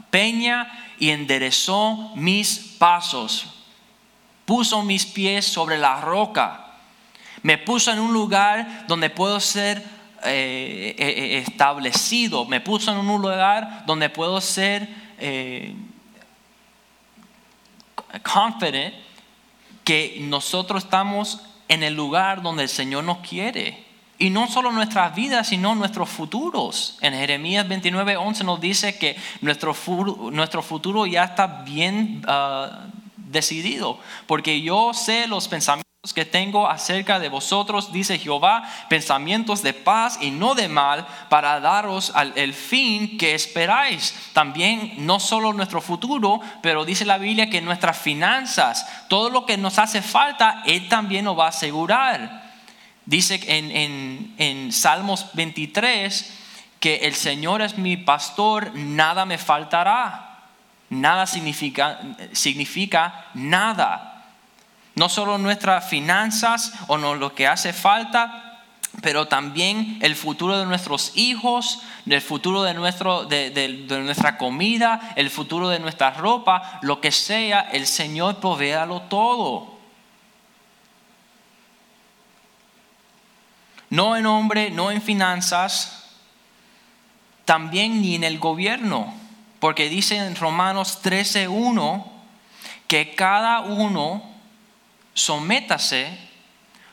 peña 0.10 0.96
y 1.00 1.10
enderezó 1.10 2.12
mis 2.16 2.76
pasos, 2.78 3.46
puso 4.46 4.84
mis 4.84 5.06
pies 5.06 5.46
sobre 5.46 5.78
la 5.78 6.02
roca, 6.02 6.66
me 7.42 7.58
puso 7.58 7.92
en 7.92 8.00
un 8.00 8.12
lugar 8.12 8.86
donde 8.88 9.10
puedo 9.10 9.40
ser 9.40 9.78
eh, 10.24 10.96
eh, 10.98 11.08
eh, 11.08 11.38
establecido, 11.48 12.44
me 12.46 12.60
puso 12.60 12.92
en 12.92 12.98
un 12.98 13.22
lugar 13.22 13.86
donde 13.86 14.10
puedo 14.10 14.42
ser 14.42 14.90
eh, 15.18 15.74
que 19.90 20.18
nosotros 20.20 20.84
estamos 20.84 21.40
en 21.68 21.82
el 21.82 21.96
lugar 21.96 22.44
donde 22.44 22.62
el 22.62 22.70
Señor 22.70 23.06
nos 23.06 23.28
quiere. 23.28 23.84
Y 24.20 24.30
no 24.30 24.48
solo 24.48 24.72
nuestras 24.72 25.16
vidas, 25.16 25.48
sino 25.48 25.74
nuestros 25.74 26.08
futuros. 26.08 27.00
En 27.02 27.16
Jeremías 27.16 27.68
29, 27.68 28.16
11 28.16 28.44
nos 28.44 28.62
dice 28.62 29.00
que 29.00 29.16
nuestro, 29.42 29.76
nuestro 30.32 30.62
futuro 30.62 31.08
ya 31.08 31.24
está 31.24 31.64
bien 31.64 32.22
ah, 32.28 32.86
decidido. 33.18 33.98
Porque 34.28 34.62
yo 34.62 34.94
sé 34.94 35.26
los 35.26 35.48
pensamientos 35.48 35.89
que 36.14 36.24
tengo 36.24 36.70
acerca 36.70 37.20
de 37.20 37.28
vosotros, 37.28 37.92
dice 37.92 38.18
Jehová, 38.18 38.64
pensamientos 38.88 39.62
de 39.62 39.74
paz 39.74 40.18
y 40.22 40.32
no 40.32 40.56
de 40.56 40.70
mal, 40.70 41.06
para 41.28 41.60
daros 41.60 42.14
el 42.36 42.54
fin 42.54 43.18
que 43.18 43.36
esperáis. 43.36 44.16
También 44.32 44.94
no 45.00 45.20
solo 45.20 45.52
nuestro 45.52 45.82
futuro, 45.82 46.40
pero 46.62 46.86
dice 46.86 47.04
la 47.04 47.18
Biblia 47.18 47.50
que 47.50 47.60
nuestras 47.60 47.98
finanzas, 47.98 48.88
todo 49.10 49.30
lo 49.30 49.46
que 49.46 49.58
nos 49.58 49.78
hace 49.78 50.02
falta, 50.02 50.64
Él 50.66 50.88
también 50.88 51.26
nos 51.26 51.38
va 51.38 51.48
a 51.48 51.50
asegurar. 51.50 52.50
Dice 53.06 53.42
en, 53.48 54.36
en 54.38 54.72
Salmos 54.72 55.26
23 55.34 56.34
que 56.80 56.96
el 57.00 57.14
Señor 57.14 57.62
es 57.62 57.78
mi 57.78 57.98
pastor, 57.98 58.72
nada 58.74 59.26
me 59.26 59.38
faltará. 59.38 60.28
Nada 60.90 61.28
significa, 61.28 62.00
significa 62.32 63.26
nada 63.34 64.09
no 65.00 65.08
solo 65.08 65.38
nuestras 65.38 65.88
finanzas 65.88 66.74
o 66.88 66.98
no, 66.98 67.16
lo 67.16 67.34
que 67.34 67.48
hace 67.48 67.72
falta, 67.72 68.66
pero 69.02 69.30
también 69.30 69.98
el 70.02 70.14
futuro 70.14 70.58
de 70.58 70.66
nuestros 70.66 71.14
hijos, 71.16 71.80
el 72.06 72.22
futuro 72.22 72.64
de, 72.64 72.74
nuestro, 72.74 73.24
de, 73.24 73.50
de- 73.50 73.70
nuestra 74.02 74.38
comida, 74.38 75.14
el 75.16 75.30
futuro 75.30 75.70
de 75.70 75.80
nuestra 75.80 76.12
ropa, 76.12 76.80
lo 76.82 77.00
que 77.00 77.14
sea, 77.14 77.62
el 77.72 77.88
Señor 77.88 78.42
provealo 78.42 79.04
todo. 79.04 79.80
No 83.90 84.18
en 84.18 84.26
hombre, 84.26 84.70
no 84.70 84.92
en 84.92 85.02
finanzas, 85.02 86.10
también 87.46 88.02
ni 88.02 88.16
en 88.16 88.26
el 88.26 88.38
gobierno, 88.38 89.14
porque 89.62 89.88
dice 89.88 90.18
en 90.18 90.36
Romanos 90.36 91.00
13:1 91.02 92.06
que 92.88 93.16
cada 93.16 93.62
uno 93.62 94.29
sométase 95.20 96.18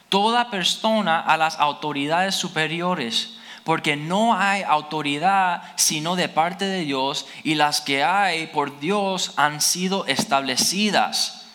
toda 0.08 0.50
persona 0.50 1.20
a 1.20 1.36
las 1.36 1.58
autoridades 1.58 2.34
superiores, 2.34 3.38
porque 3.64 3.96
no 3.96 4.36
hay 4.36 4.62
autoridad 4.62 5.62
sino 5.76 6.16
de 6.16 6.28
parte 6.28 6.64
de 6.64 6.80
Dios 6.80 7.26
y 7.44 7.54
las 7.54 7.80
que 7.80 8.04
hay 8.04 8.48
por 8.48 8.80
Dios 8.80 9.32
han 9.36 9.60
sido 9.60 10.06
establecidas. 10.06 11.46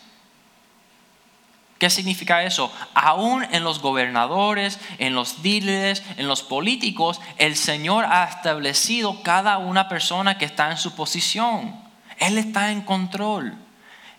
¿Qué 1.78 1.90
significa 1.90 2.44
eso? 2.44 2.72
Aún 2.94 3.44
en 3.50 3.64
los 3.64 3.80
gobernadores, 3.80 4.78
en 4.98 5.14
los 5.14 5.40
líderes, 5.40 6.02
en 6.16 6.28
los 6.28 6.42
políticos, 6.42 7.20
el 7.38 7.56
Señor 7.56 8.04
ha 8.04 8.24
establecido 8.24 9.22
cada 9.22 9.58
una 9.58 9.88
persona 9.88 10.38
que 10.38 10.44
está 10.44 10.70
en 10.70 10.76
su 10.76 10.94
posición. 10.94 11.74
Él 12.18 12.38
está 12.38 12.70
en 12.70 12.82
control. 12.82 13.61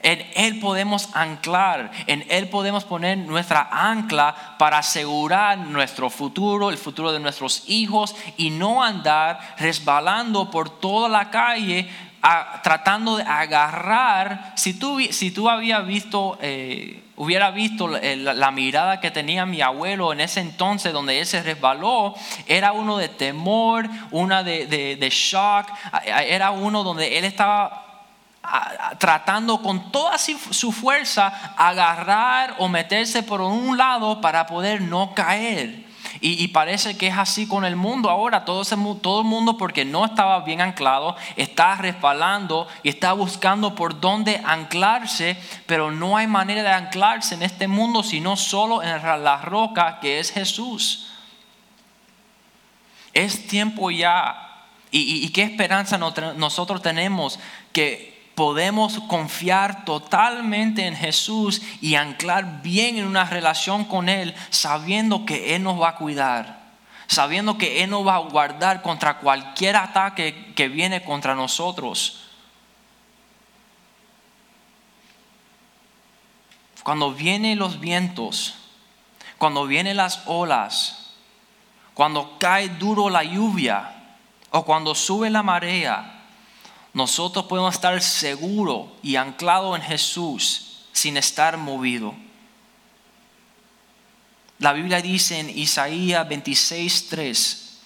En 0.03 0.23
Él 0.35 0.59
podemos 0.59 1.09
anclar, 1.15 1.89
en 2.07 2.25
Él 2.29 2.49
podemos 2.49 2.83
poner 2.83 3.17
nuestra 3.17 3.69
ancla 3.71 4.55
para 4.59 4.77
asegurar 4.79 5.57
nuestro 5.57 6.09
futuro, 6.09 6.69
el 6.69 6.77
futuro 6.77 7.11
de 7.11 7.19
nuestros 7.19 7.63
hijos 7.67 8.15
y 8.37 8.49
no 8.49 8.83
andar 8.83 9.55
resbalando 9.57 10.51
por 10.51 10.69
toda 10.69 11.09
la 11.09 11.29
calle 11.31 11.89
tratando 12.63 13.17
de 13.17 13.23
agarrar. 13.23 14.53
Si 14.55 14.73
tú, 14.73 14.99
si 15.11 15.31
tú 15.31 15.49
habías 15.49 15.85
visto, 15.85 16.37
eh, 16.41 17.03
hubiera 17.17 17.51
visto 17.51 17.87
la, 17.89 17.99
la- 18.33 18.51
mirada 18.51 19.01
que 19.01 19.11
tenía 19.11 19.45
mi 19.45 19.59
abuelo 19.61 20.13
en 20.13 20.21
ese 20.21 20.39
entonces 20.39 20.93
donde 20.93 21.19
él 21.19 21.25
se 21.25 21.43
resbaló, 21.43 22.15
era 22.47 22.71
uno 22.71 22.97
de 22.97 23.09
temor, 23.09 23.89
una 24.11 24.41
de, 24.41 24.67
de- 24.67 24.95
de 24.95 25.09
shock, 25.09 25.67
era 26.05 26.51
uno 26.51 26.83
donde 26.83 27.17
él 27.17 27.25
estaba 27.25 27.82
tratando 28.97 29.61
con 29.61 29.91
toda 29.91 30.17
su 30.17 30.71
fuerza 30.71 31.27
agarrar 31.57 32.55
o 32.59 32.67
meterse 32.67 33.23
por 33.23 33.41
un 33.41 33.77
lado 33.77 34.21
para 34.21 34.45
poder 34.45 34.81
no 34.81 35.13
caer. 35.13 35.83
Y, 36.25 36.47
parece 36.49 36.95
que 36.95 37.07
es 37.07 37.17
así 37.17 37.47
con 37.47 37.65
el 37.65 37.75
mundo 37.75 38.09
ahora. 38.09 38.45
Todo, 38.45 38.61
el 38.61 39.25
mundo 39.25 39.57
porque 39.57 39.83
no 39.83 40.05
estaba 40.05 40.39
bien 40.41 40.61
anclado, 40.61 41.17
está 41.35 41.75
resbalando 41.75 42.67
y 42.81 42.87
está 42.87 43.11
buscando 43.11 43.75
por 43.75 43.99
dónde 43.99 44.41
anclarse, 44.45 45.37
pero 45.65 45.91
no 45.91 46.15
hay 46.15 46.27
manera 46.27 46.63
de 46.63 46.69
anclarse 46.69 47.35
en 47.35 47.43
este 47.43 47.67
mundo 47.67 48.03
sino 48.03 48.37
solo 48.37 48.81
en 48.83 49.03
la 49.03 49.37
roca 49.41 49.99
que 49.99 50.19
es 50.19 50.31
Jesús. 50.31 51.09
Es 53.13 53.47
tiempo 53.47 53.91
ya. 53.91 54.49
¿Y, 54.91 55.25
y- 55.25 55.29
qué 55.29 55.43
esperanza 55.43 55.97
nosotros 55.97 56.81
tenemos? 56.81 57.37
Que 57.73 58.12
podemos 58.35 58.99
confiar 59.07 59.85
totalmente 59.85 60.87
en 60.87 60.95
Jesús 60.95 61.61
y 61.81 61.95
anclar 61.95 62.61
bien 62.61 62.97
en 62.97 63.05
una 63.05 63.25
relación 63.25 63.85
con 63.85 64.09
Él, 64.09 64.33
sabiendo 64.49 65.25
que 65.25 65.55
Él 65.55 65.63
nos 65.63 65.79
va 65.79 65.89
a 65.89 65.95
cuidar, 65.95 66.61
sabiendo 67.07 67.57
que 67.57 67.83
Él 67.83 67.89
nos 67.89 68.05
va 68.05 68.15
a 68.15 68.19
guardar 68.19 68.81
contra 68.81 69.19
cualquier 69.19 69.75
ataque 69.75 70.53
que 70.55 70.67
viene 70.67 71.03
contra 71.03 71.35
nosotros. 71.35 72.19
Cuando 76.83 77.13
vienen 77.13 77.59
los 77.59 77.79
vientos, 77.79 78.55
cuando 79.37 79.65
vienen 79.67 79.97
las 79.97 80.23
olas, 80.25 81.13
cuando 81.93 82.37
cae 82.39 82.69
duro 82.69 83.09
la 83.09 83.23
lluvia 83.23 83.93
o 84.49 84.65
cuando 84.65 84.95
sube 84.95 85.29
la 85.29 85.43
marea, 85.43 86.12
nosotros 86.93 87.45
podemos 87.45 87.73
estar 87.73 87.99
seguros 88.01 88.89
y 89.01 89.15
anclados 89.15 89.75
en 89.75 89.81
Jesús 89.81 90.85
sin 90.91 91.17
estar 91.17 91.57
movido. 91.57 92.13
La 94.59 94.73
Biblia 94.73 95.01
dice 95.01 95.39
en 95.39 95.49
Isaías 95.49 96.27
26:3, 96.27 97.79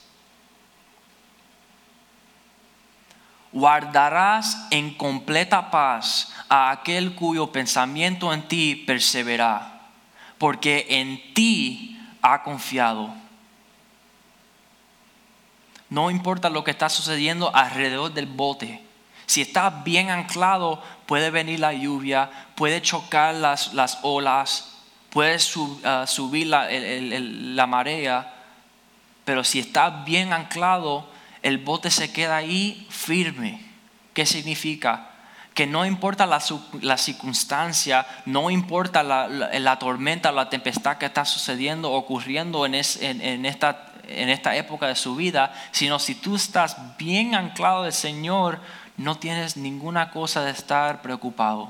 guardarás 3.54 4.68
en 4.72 4.94
completa 4.94 5.72
paz 5.72 6.34
a 6.50 6.70
aquel 6.70 7.16
cuyo 7.16 7.52
pensamiento 7.52 8.34
en 8.34 8.48
ti 8.48 8.76
persevera, 8.76 9.90
porque 10.38 10.86
en 10.90 11.34
ti 11.34 12.00
ha 12.22 12.44
confiado. 12.44 13.14
No 15.90 16.12
importa 16.12 16.50
lo 16.50 16.66
que 16.66 16.72
está 16.72 16.90
sucediendo 16.90 17.56
alrededor 17.56 18.14
del 18.14 18.26
bote. 18.26 18.87
Si 19.28 19.42
estás 19.42 19.84
bien 19.84 20.10
anclado, 20.10 20.82
puede 21.06 21.30
venir 21.30 21.60
la 21.60 21.74
lluvia, 21.74 22.30
puede 22.56 22.82
chocar 22.82 23.36
las, 23.36 23.74
las 23.74 24.00
olas, 24.02 24.72
puede 25.10 25.38
ah, 25.84 26.06
subir 26.08 26.48
la, 26.48 26.68
la 26.72 27.68
marea. 27.68 28.34
Pero 29.26 29.44
si 29.44 29.60
estás 29.60 30.06
bien 30.06 30.32
anclado, 30.32 31.10
el 31.44 31.58
bote 31.58 31.92
se 31.92 32.12
queda 32.12 32.38
ahí 32.38 32.88
firme. 32.90 33.62
¿Qué 34.14 34.26
significa? 34.26 35.10
Que 35.54 35.68
no 35.68 35.86
importa 35.86 36.26
la, 36.26 36.42
la 36.82 36.98
circunstancia, 36.98 38.08
no 38.26 38.50
importa 38.50 39.04
la, 39.04 39.28
la- 39.28 39.78
tormenta, 39.80 40.32
la 40.32 40.50
tempestad 40.50 40.98
que 40.98 41.06
está 41.08 41.26
sucediendo, 41.26 41.92
ocurriendo 41.92 42.66
en, 42.66 42.76
es- 42.76 43.02
en 43.02 43.46
esta, 43.46 43.92
en 44.08 44.30
esta 44.30 44.56
época 44.56 44.88
de 44.88 44.96
su 44.96 45.16
vida, 45.16 45.54
sino 45.72 46.00
si 46.00 46.16
tú 46.16 46.36
estás 46.38 46.78
bien 46.98 47.36
anclado 47.36 47.84
del 47.84 47.94
Señor, 47.94 48.62
no 48.98 49.16
tienes 49.16 49.58
ninguna 49.58 50.12
cosa 50.12 50.44
de 50.44 50.52
estar 50.52 51.02
preocupado. 51.02 51.70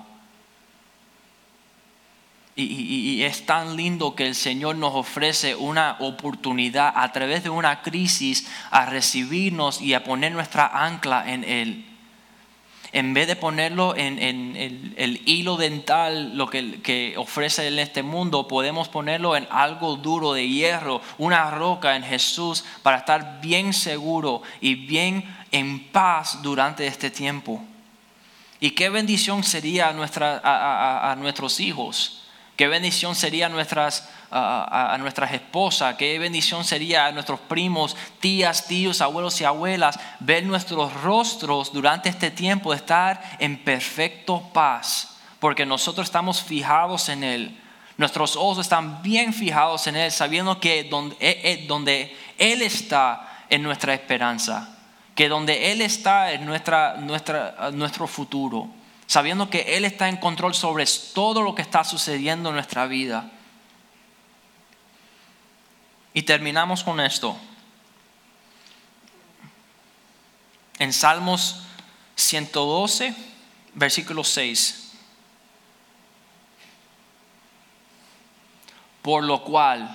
Y, 2.55 2.63
y- 2.63 3.11
y 3.13 3.23
es 3.23 3.45
tan 3.45 3.75
lindo 3.77 4.15
que 4.15 4.25
el 4.25 4.33
Señor 4.33 4.77
nos 4.77 4.95
ofrece 4.95 5.55
una 5.55 5.97
oportunidad 5.99 6.91
a 6.95 7.11
través 7.11 7.43
de 7.43 7.51
una 7.51 7.83
crisis 7.83 8.47
a 8.71 8.87
recibirnos 8.87 9.79
y 9.79 9.93
a 9.93 10.03
poner 10.03 10.31
nuestra 10.31 10.65
ancla 10.65 11.31
en 11.31 11.43
Él. 11.43 11.85
En 12.93 13.13
vez 13.13 13.27
de 13.27 13.35
ponerlo 13.35 13.95
en, 13.95 14.17
en 14.17 14.55
el, 14.55 14.93
el 14.97 15.21
hilo 15.25 15.57
dental, 15.57 16.35
lo 16.35 16.49
que, 16.49 16.81
que 16.81 17.13
ofrece 17.17 17.67
en 17.67 17.77
este 17.77 18.01
mundo, 18.01 18.47
podemos 18.47 18.87
ponerlo 18.87 19.35
en 19.35 19.45
algo 19.51 19.97
duro 19.97 20.33
de 20.33 20.47
hierro, 20.47 21.01
una 21.19 21.51
roca 21.51 21.95
en 21.95 22.01
Jesús, 22.03 22.63
para 22.81 22.97
estar 22.97 23.39
bien 23.41 23.73
seguro 23.73 24.41
y 24.61 24.73
bien 24.75 25.36
en 25.51 25.91
paz 25.91 26.41
durante 26.41 26.85
este 26.87 27.09
tiempo. 27.09 27.63
Y 28.59 28.71
qué 28.71 28.89
bendición 28.89 29.43
sería 29.43 29.89
a, 29.89 29.93
nuestra- 29.93 30.41
a- 30.43 31.15
nuestros 31.15 31.59
hijos. 31.59 32.23
Qué 32.55 32.67
bendición 32.67 33.13
sería 33.13 33.45
a 33.45 33.49
nuestras, 33.49 34.09
a, 34.31 34.97
nuestras 34.99 35.31
esposas. 35.31 35.95
Qué 35.95 36.17
bendición 36.17 36.63
sería 36.63 37.05
a 37.05 37.11
nuestros 37.11 37.39
primos, 37.41 37.95
tías, 38.19 38.65
tíos, 38.65 39.01
abuelos 39.01 39.39
y 39.41 39.43
abuelas. 39.43 39.99
Ver 40.19 40.43
nuestros 40.43 40.91
rostros 41.03 41.71
durante 41.71 42.09
este 42.09 42.31
tiempo, 42.31 42.73
estar 42.73 43.21
en 43.37 43.63
perfecto 43.63 44.41
paz. 44.53 45.17
Porque 45.39 45.67
nosotros 45.67 46.07
estamos 46.07 46.41
fijados 46.41 47.09
en 47.09 47.23
Él. 47.23 47.61
Nuestros 47.95 48.35
ojos 48.35 48.57
están 48.57 49.03
bien 49.03 49.35
fijados 49.35 49.85
en 49.85 49.95
Él, 49.95 50.11
sabiendo 50.11 50.59
que 50.59 50.83
donde, 50.85 51.15
eh, 51.19 51.41
eh, 51.43 51.65
donde 51.67 52.17
Él 52.39 52.63
está 52.63 53.43
en 53.49 53.61
nuestra 53.61 53.93
esperanza 53.93 54.76
que 55.17 55.27
donde 55.27 55.71
Él 55.71 55.81
está 55.81 56.31
es 56.31 56.39
nuestra, 56.41 56.95
nuestro 57.73 58.07
futuro, 58.07 58.69
sabiendo 59.07 59.49
que 59.49 59.75
Él 59.75 59.83
está 59.83 60.07
en 60.07 60.17
control 60.17 60.53
sobre 60.53 60.85
todo 61.13 61.41
lo 61.41 61.55
que 61.55 61.63
está 61.63 61.83
sucediendo 61.83 62.49
en 62.49 62.55
nuestra 62.55 62.85
vida. 62.85 63.31
Y 66.13 66.21
terminamos 66.21 66.83
con 66.83 66.99
esto. 66.99 67.35
En 70.77 70.93
Salmos 70.93 71.63
112, 72.15 73.15
versículo 73.73 74.23
6. 74.23 74.91
Por 79.01 79.23
lo 79.23 79.43
cual 79.43 79.89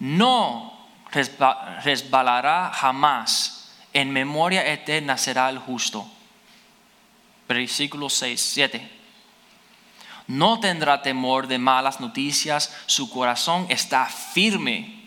no 0.00 0.88
resba- 1.12 1.80
resbalará 1.82 2.72
jamás, 2.74 3.59
en 3.92 4.10
memoria 4.10 4.66
eterna 4.72 5.16
será 5.16 5.48
el 5.48 5.58
justo. 5.58 6.06
Versículo 7.48 8.08
6, 8.08 8.40
7. 8.40 8.90
No 10.28 10.60
tendrá 10.60 11.02
temor 11.02 11.48
de 11.48 11.58
malas 11.58 11.98
noticias, 12.00 12.72
su 12.86 13.10
corazón 13.10 13.66
está 13.68 14.06
firme, 14.06 15.04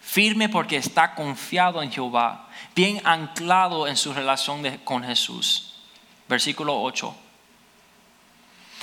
firme 0.00 0.50
porque 0.50 0.76
está 0.76 1.14
confiado 1.14 1.82
en 1.82 1.90
Jehová, 1.90 2.48
bien 2.74 3.00
anclado 3.04 3.88
en 3.88 3.96
su 3.96 4.12
relación 4.12 4.62
con 4.84 5.02
Jesús. 5.02 5.76
Versículo 6.28 6.82
8. 6.82 7.16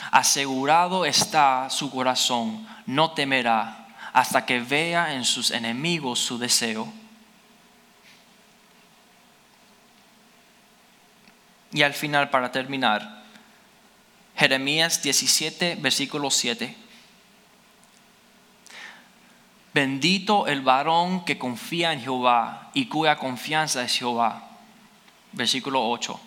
Asegurado 0.10 1.06
está 1.06 1.70
su 1.70 1.92
corazón, 1.92 2.68
no 2.88 3.12
temerá 3.12 3.88
hasta 4.14 4.46
que 4.46 4.60
vea 4.60 5.14
en 5.14 5.24
sus 5.24 5.52
enemigos 5.52 6.20
su 6.20 6.38
deseo. 6.38 6.92
Y 11.74 11.84
al 11.84 11.94
final, 11.94 12.30
para 12.30 12.52
terminar, 12.52 13.22
Jeremías 14.36 15.02
17, 15.02 15.76
versículo 15.76 16.30
7. 16.32 16.76
Bendito 19.74 20.48
el 20.48 20.62
varón 20.62 21.24
que 21.24 21.38
confía 21.38 21.94
en 21.94 22.02
Jehová 22.02 22.72
y 22.74 22.88
cuya 22.88 23.16
confianza 23.16 23.84
es 23.84 23.98
Jehová. 23.98 24.50
Versículo 25.32 25.88
8. 25.90 26.20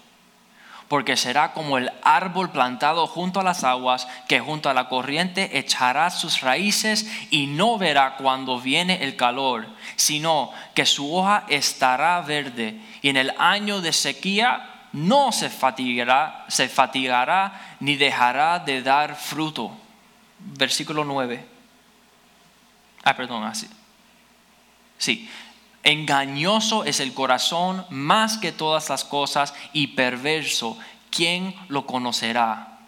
Porque 0.89 1.17
será 1.17 1.53
como 1.53 1.77
el 1.77 1.91
árbol 2.03 2.51
plantado 2.51 3.07
junto 3.07 3.41
a 3.41 3.45
las 3.45 3.65
aguas, 3.65 4.09
que 4.29 4.41
junto 4.41 4.71
a 4.71 4.75
la 4.75 4.89
corriente 4.89 5.59
echará 5.59 6.11
sus 6.11 6.41
raíces 6.41 7.07
y 7.31 7.47
no 7.47 7.77
verá 7.77 8.17
cuando 8.17 8.61
viene 8.61 9.03
el 9.03 9.17
calor, 9.17 9.67
sino 9.97 10.51
que 10.75 10.87
su 10.87 11.15
hoja 11.15 11.45
estará 11.49 12.21
verde 12.23 12.81
y 13.03 13.11
en 13.11 13.17
el 13.17 13.35
año 13.39 13.83
de 13.83 13.93
sequía 13.93 14.74
no 14.95 15.33
se 15.33 15.51
fatigará, 15.51 16.47
se 16.49 16.69
fatigará 16.69 17.77
ni 17.81 17.97
dejará 17.97 18.61
de 18.61 18.81
dar 18.81 19.17
fruto. 19.17 19.77
Versículo 20.39 21.05
9. 21.05 21.45
Ah, 23.03 23.17
perdón, 23.17 23.43
así. 23.43 23.69
Sí. 24.97 25.29
Engañoso 25.83 26.85
es 26.85 27.01
el 27.01 27.13
corazón 27.13 27.85
más 27.91 28.39
que 28.39 28.53
todas 28.53 28.89
las 28.89 29.05
cosas 29.05 29.53
y 29.73 29.89
perverso. 29.89 30.79
¿Quién 31.11 31.57
lo 31.67 31.87
conocerá? 31.87 32.79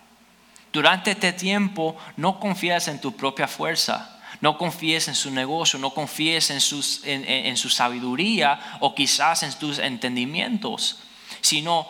Durante 0.72 1.10
este 1.10 1.32
tiempo 1.32 1.96
no 2.16 2.38
confíes 2.38 2.86
en 2.86 3.00
tu 3.00 3.16
propia 3.16 3.48
fuerza. 3.48 4.12
No 4.40 4.58
confíes 4.58 5.08
en 5.08 5.16
su 5.16 5.32
negocio, 5.32 5.78
no 5.80 5.90
confíes 5.90 6.50
en, 6.50 6.60
sus, 6.60 7.02
en 7.04 7.56
su 7.56 7.68
sabiduría 7.68 8.78
o 8.80 8.94
quizás 8.94 9.42
en 9.42 9.52
tus 9.58 9.78
entendimientos 9.78 11.00
sino 11.46 11.86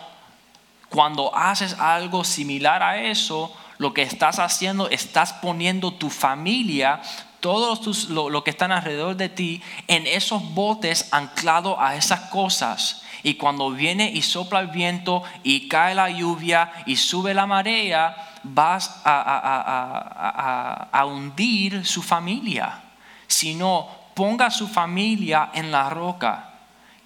cuando 0.88 1.34
haces 1.34 1.74
algo 1.78 2.24
similar 2.24 2.82
a 2.82 3.02
eso, 3.02 3.54
lo 3.78 3.92
que 3.92 4.02
estás 4.02 4.38
haciendo, 4.38 4.88
estás 4.88 5.32
poniendo 5.34 5.92
tu 5.92 6.10
familia, 6.10 7.00
todos 7.40 7.80
tus, 7.80 8.08
lo, 8.08 8.42
que 8.42 8.50
están 8.50 8.72
alrededor 8.72 9.16
de 9.16 9.28
ti, 9.28 9.62
en 9.88 10.06
esos 10.06 10.54
botes 10.54 11.12
anclados 11.12 11.76
a 11.78 11.96
esas 11.96 12.20
cosas. 12.30 13.02
Y 13.22 13.34
cuando 13.34 13.70
viene 13.70 14.10
y 14.10 14.22
sopla 14.22 14.60
el 14.60 14.68
viento 14.68 15.22
y 15.42 15.68
cae 15.68 15.94
la 15.94 16.10
lluvia 16.10 16.72
y 16.86 16.96
sube 16.96 17.34
la 17.34 17.46
marea, 17.46 18.16
vas 18.42 19.02
a 19.04 21.04
hundir 21.06 21.84
su 21.84 22.02
familia. 22.02 22.82
Sino 23.26 23.88
ponga 24.14 24.50
su 24.50 24.68
familia 24.68 25.50
en 25.52 25.72
la 25.72 25.90
roca 25.90 26.55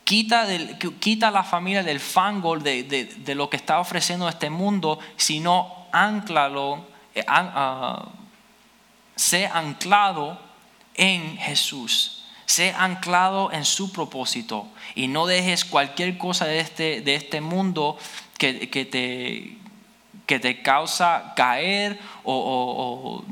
Quita, 0.04 0.46
quita 0.98 1.30
la 1.30 1.44
familia 1.44 1.82
del 1.82 2.00
fango 2.00 2.58
de, 2.58 2.82
de, 2.84 3.34
lo 3.34 3.48
que 3.48 3.56
está 3.56 3.78
ofreciendo 3.78 4.28
este 4.28 4.50
mundo, 4.50 4.98
sino 5.16 5.86
anclalo, 5.92 6.74
uh, 6.74 8.08
sé 9.14 9.46
anclado 9.46 10.40
en 10.94 11.36
Jesús. 11.36 12.24
Sé 12.46 12.74
anclado 12.76 13.52
en 13.52 13.64
su 13.64 13.92
propósito 13.92 14.66
y 14.96 15.06
no 15.06 15.26
dejes 15.26 15.64
cualquier 15.64 16.18
cosa 16.18 16.46
de 16.46 16.58
este, 16.58 17.00
de 17.00 17.14
este 17.14 17.40
mundo 17.40 17.96
que, 18.38 18.68
que, 18.68 18.84
te, 18.84 19.56
que 20.26 20.40
te 20.40 20.60
causa 20.60 21.32
caer 21.36 22.00
o 22.24 23.24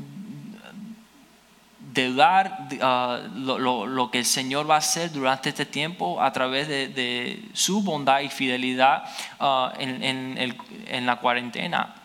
de 1.93 2.13
dar 2.13 2.67
ah, 2.81 3.19
lo, 3.35 4.09
que 4.11 4.19
el 4.19 4.25
Señor 4.25 4.69
va 4.69 4.75
a 4.75 4.79
hacer 4.79 5.11
durante 5.11 5.49
este 5.49 5.65
tiempo 5.65 6.21
a 6.21 6.31
través 6.31 6.67
de, 6.67 7.43
su 7.53 7.81
bondad 7.81 8.21
y 8.21 8.29
fidelidad 8.29 9.03
ah, 9.39 9.73
en, 9.77 11.05
la 11.05 11.15
cuarentena. 11.17 11.95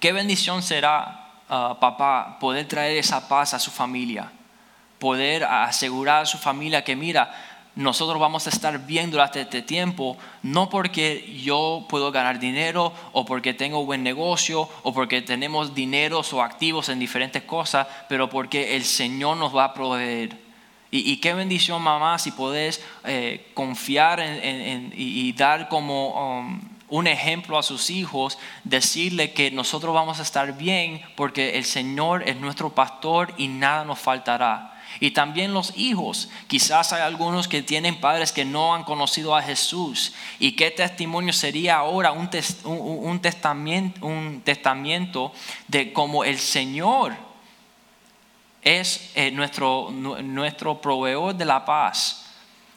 Qué 0.00 0.12
bendición 0.12 0.62
será, 0.62 1.28
ah, 1.48 1.76
papá, 1.78 2.38
poder 2.40 2.66
traer 2.66 2.96
esa 2.96 3.28
paz 3.28 3.54
a 3.54 3.60
su 3.60 3.70
familia, 3.70 4.32
poder 4.98 5.44
asegurar 5.44 6.22
a 6.22 6.26
su 6.26 6.38
familia 6.38 6.82
que 6.82 6.96
mira, 6.96 7.32
nosotros 7.74 8.20
vamos 8.20 8.46
a 8.46 8.50
estar 8.50 8.86
bien 8.86 9.10
durante 9.10 9.40
este 9.40 9.62
tiempo, 9.62 10.18
no 10.42 10.68
porque 10.68 11.40
yo 11.42 11.86
puedo 11.88 12.12
ganar 12.12 12.38
dinero 12.38 12.92
o 13.12 13.24
porque 13.24 13.54
tengo 13.54 13.86
buen 13.86 14.02
negocio 14.02 14.68
o 14.82 14.92
porque 14.92 15.22
tenemos 15.22 15.74
dineros 15.74 16.32
o 16.34 16.42
activos 16.42 16.90
en 16.90 16.98
diferentes 16.98 17.42
cosas, 17.44 17.86
pero 18.08 18.28
porque 18.28 18.76
el 18.76 18.84
Señor 18.84 19.38
nos 19.38 19.56
va 19.56 19.64
a 19.64 19.74
proveer. 19.74 20.42
Y, 20.94 21.16
qué 21.16 21.32
bendición, 21.32 21.80
mamá, 21.80 22.18
si 22.18 22.32
podés 22.32 22.84
eh, 23.04 23.50
confiar 23.54 24.20
en, 24.20 24.92
y, 24.94 25.32
dar 25.32 25.70
como 25.70 26.40
um, 26.40 26.60
un 26.90 27.06
ejemplo 27.06 27.56
a 27.56 27.62
sus 27.62 27.88
hijos, 27.88 28.38
decirle 28.64 29.32
que 29.32 29.50
nosotros 29.50 29.94
vamos 29.94 30.18
a 30.18 30.22
estar 30.22 30.54
bien 30.58 31.00
porque 31.16 31.56
el 31.56 31.64
Señor 31.64 32.28
es 32.28 32.36
nuestro 32.36 32.74
pastor 32.74 33.32
y 33.38 33.48
nada 33.48 33.86
nos 33.86 34.00
faltará. 34.00 34.81
Y 35.00 35.12
también 35.12 35.52
los 35.52 35.72
hijos. 35.76 36.28
Quizás 36.46 36.92
hay 36.92 37.02
algunos 37.02 37.48
que 37.48 37.62
tienen 37.62 38.00
padres 38.00 38.32
que 38.32 38.44
no 38.44 38.74
han 38.74 38.84
conocido 38.84 39.36
a 39.36 39.42
Jesús. 39.42 40.12
¿Y 40.38 40.52
qué 40.52 40.70
testimonio 40.70 41.32
sería 41.32 41.76
ahora 41.76 42.12
un, 42.12 42.28
un, 42.64 43.20
testamento, 43.20 44.06
un 44.06 44.42
testamento 44.44 45.32
de 45.68 45.92
cómo 45.92 46.24
el 46.24 46.38
Señor 46.38 47.14
es 48.62 49.10
eh, 49.14 49.30
nuestro, 49.30 49.90
nuestro 49.90 50.80
proveedor 50.80 51.34
de 51.34 51.44
la 51.44 51.64
paz? 51.64 52.21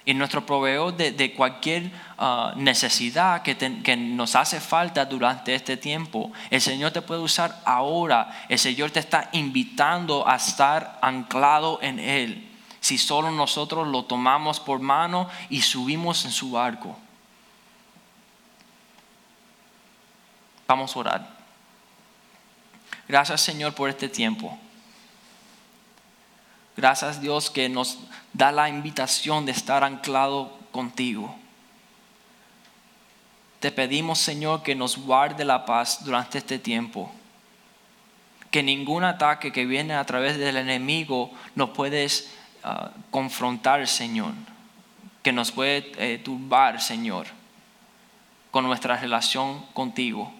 Y 0.05 0.13
nuestro 0.13 0.45
proveedor 0.45 0.95
de, 0.95 1.33
cualquier 1.33 1.91
ah, 2.17 2.53
necesidad 2.55 3.41
que, 3.41 3.57
que, 3.57 3.97
nos 3.97 4.35
hace 4.35 4.61
falta 4.61 5.03
durante 5.05 5.55
este 5.55 5.77
tiempo. 5.77 6.31
El 6.51 6.61
Señor 6.61 6.91
te 6.91 7.01
puede 7.01 7.21
usar 7.21 7.59
ahora. 7.65 8.45
El 8.47 8.59
Señor 8.59 8.91
te 8.91 8.99
está 8.99 9.29
invitando 9.31 10.27
a 10.27 10.35
estar 10.35 10.99
anclado 11.01 11.79
en 11.81 11.99
Él. 11.99 12.51
Si 12.79 12.99
solo 12.99 13.31
nosotros 13.31 13.87
lo 13.87 14.05
tomamos 14.05 14.59
por 14.59 14.79
mano 14.79 15.27
y 15.49 15.61
subimos 15.61 16.23
en 16.25 16.31
su 16.31 16.51
barco. 16.51 16.95
Vamos 20.67 20.95
a 20.95 20.99
orar. 20.99 21.29
Gracias 23.07 23.41
Señor 23.41 23.73
por 23.73 23.89
este 23.89 24.07
tiempo. 24.07 24.57
Gracias 26.77 27.21
Dios 27.21 27.49
que 27.49 27.69
nos 27.69 27.99
da 28.33 28.51
la 28.51 28.67
invitación 28.67 29.45
de 29.45 29.53
estar 29.53 29.83
anclado 29.83 30.57
contigo. 30.71 31.35
Te 33.59 33.71
pedimos 33.71 34.19
Señor 34.19 34.61
que 34.61 34.75
nos 34.75 34.97
guarde 34.97 35.45
la 35.45 35.65
paz 35.65 36.03
durante 36.03 36.37
este 36.37 36.59
tiempo. 36.59 37.11
Que 38.51 38.61
ningún 38.61 39.03
ataque 39.03 39.51
que 39.51 39.65
viene 39.65 39.95
a 39.95 40.05
través 40.05 40.37
del 40.37 40.57
enemigo 40.57 41.31
nos 41.55 41.69
puedes 41.71 42.31
ah, 42.63 42.91
confrontar 43.09 43.87
Señor. 43.87 44.33
Que 45.23 45.31
nos 45.31 45.51
puede 45.51 45.91
eh, 45.97 46.17
turbar 46.19 46.81
Señor 46.81 47.27
con 48.51 48.65
nuestra 48.65 48.97
relación 48.97 49.65
contigo. 49.73 50.31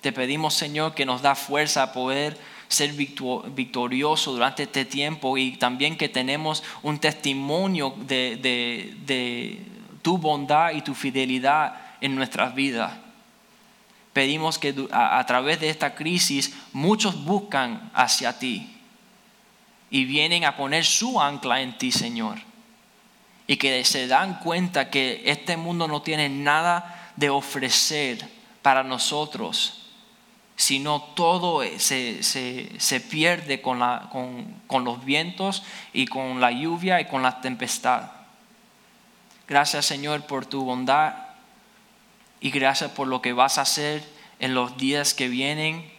Te 0.00 0.12
pedimos 0.12 0.54
Señor 0.54 0.94
que 0.94 1.04
nos 1.04 1.20
da 1.20 1.34
fuerza 1.34 1.82
a 1.82 1.92
poder 1.92 2.38
ser 2.68 2.92
victorioso 2.92 4.32
durante 4.32 4.64
este 4.64 4.84
tiempo 4.84 5.36
y 5.38 5.56
también 5.56 5.96
que 5.96 6.08
tenemos 6.08 6.62
un 6.82 6.98
testimonio 6.98 7.94
de, 7.98 9.64
tu 10.02 10.18
bondad 10.18 10.72
y 10.72 10.82
tu 10.82 10.94
fidelidad 10.94 11.76
en 12.00 12.14
nuestras 12.14 12.54
vidas. 12.54 12.92
Pedimos 14.12 14.58
que 14.58 14.74
a, 14.92 15.24
través 15.26 15.60
de 15.60 15.70
esta 15.70 15.94
crisis 15.94 16.54
muchos 16.72 17.24
buscan 17.24 17.90
hacia 17.94 18.38
ti 18.38 18.70
y 19.90 20.04
vienen 20.04 20.44
a 20.44 20.56
poner 20.56 20.84
su 20.84 21.20
ancla 21.20 21.60
en 21.60 21.76
ti, 21.78 21.90
Señor. 21.90 22.38
Y 23.46 23.56
que 23.56 23.84
se 23.84 24.06
dan 24.06 24.38
cuenta 24.38 24.90
que 24.90 25.22
este 25.26 25.56
mundo 25.56 25.88
no 25.88 26.02
tiene 26.02 26.28
nada 26.28 27.12
de 27.16 27.28
ofrecer 27.28 28.26
para 28.62 28.82
nosotros 28.82 29.83
sino 30.56 31.02
todo 31.14 31.62
se, 31.78 32.22
se, 32.22 33.00
pierde 33.00 33.60
con, 33.60 33.80
la, 33.80 34.08
con, 34.12 34.62
con, 34.66 34.84
los 34.84 35.04
vientos 35.04 35.64
y 35.92 36.06
con 36.06 36.40
la 36.40 36.52
lluvia 36.52 37.00
y 37.00 37.06
con 37.06 37.22
la 37.22 37.40
tempestad. 37.40 38.10
Gracias 39.48 39.86
Señor 39.86 40.26
por 40.26 40.46
tu 40.46 40.64
bondad 40.64 41.14
y 42.40 42.50
gracias 42.50 42.90
por 42.92 43.08
lo 43.08 43.20
que 43.20 43.32
vas 43.32 43.58
a 43.58 43.62
hacer 43.62 44.04
en 44.38 44.54
los 44.54 44.76
días 44.76 45.14
que 45.14 45.28
vienen 45.28 45.90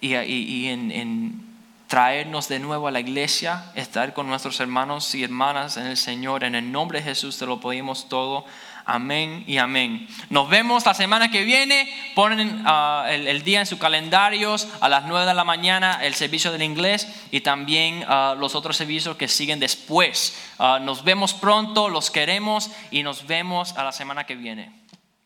y, 0.00 0.16
y, 0.16 0.68
en, 0.68 0.90
en, 0.90 1.50
traernos 1.86 2.48
de 2.48 2.60
nuevo 2.60 2.86
a 2.86 2.90
la 2.92 3.00
iglesia, 3.00 3.72
estar 3.74 4.14
con 4.14 4.28
nuestros 4.28 4.60
hermanos 4.60 5.12
y 5.14 5.24
hermanas 5.24 5.76
en 5.76 5.86
el 5.86 5.96
Señor. 5.96 6.44
En 6.44 6.54
el 6.54 6.70
nombre 6.70 7.00
de 7.00 7.06
Jesús 7.06 7.36
te 7.36 7.46
lo 7.46 7.60
pedimos 7.60 8.08
todo. 8.08 8.46
Amén 8.84 9.44
y 9.46 9.58
amén. 9.58 10.08
Nos 10.28 10.48
vemos 10.48 10.84
la 10.86 10.94
semana 10.94 11.30
que 11.30 11.44
viene. 11.44 11.92
Ponen 12.14 12.62
ah, 12.66 13.06
el, 13.08 13.42
día 13.42 13.60
en 13.60 13.66
sus 13.66 13.78
calendarios 13.78 14.68
a 14.80 14.88
las 14.88 15.04
9 15.06 15.26
de 15.26 15.34
la 15.34 15.44
mañana 15.44 16.00
el 16.02 16.14
servicio 16.14 16.52
del 16.52 16.62
inglés 16.62 17.08
y 17.30 17.40
también 17.40 18.04
ah, 18.08 18.34
los 18.38 18.54
otros 18.54 18.76
servicios 18.76 19.16
que 19.16 19.28
siguen 19.28 19.60
después. 19.60 20.36
Ah, 20.58 20.78
nos 20.80 21.04
vemos 21.04 21.34
pronto, 21.34 21.88
los 21.88 22.10
queremos 22.10 22.70
y 22.90 23.02
nos 23.02 23.26
vemos 23.26 23.76
a 23.76 23.84
la 23.84 23.92
semana 23.92 24.24
que 24.24 24.34
viene. 24.34 24.72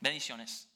Bendiciones. 0.01 0.74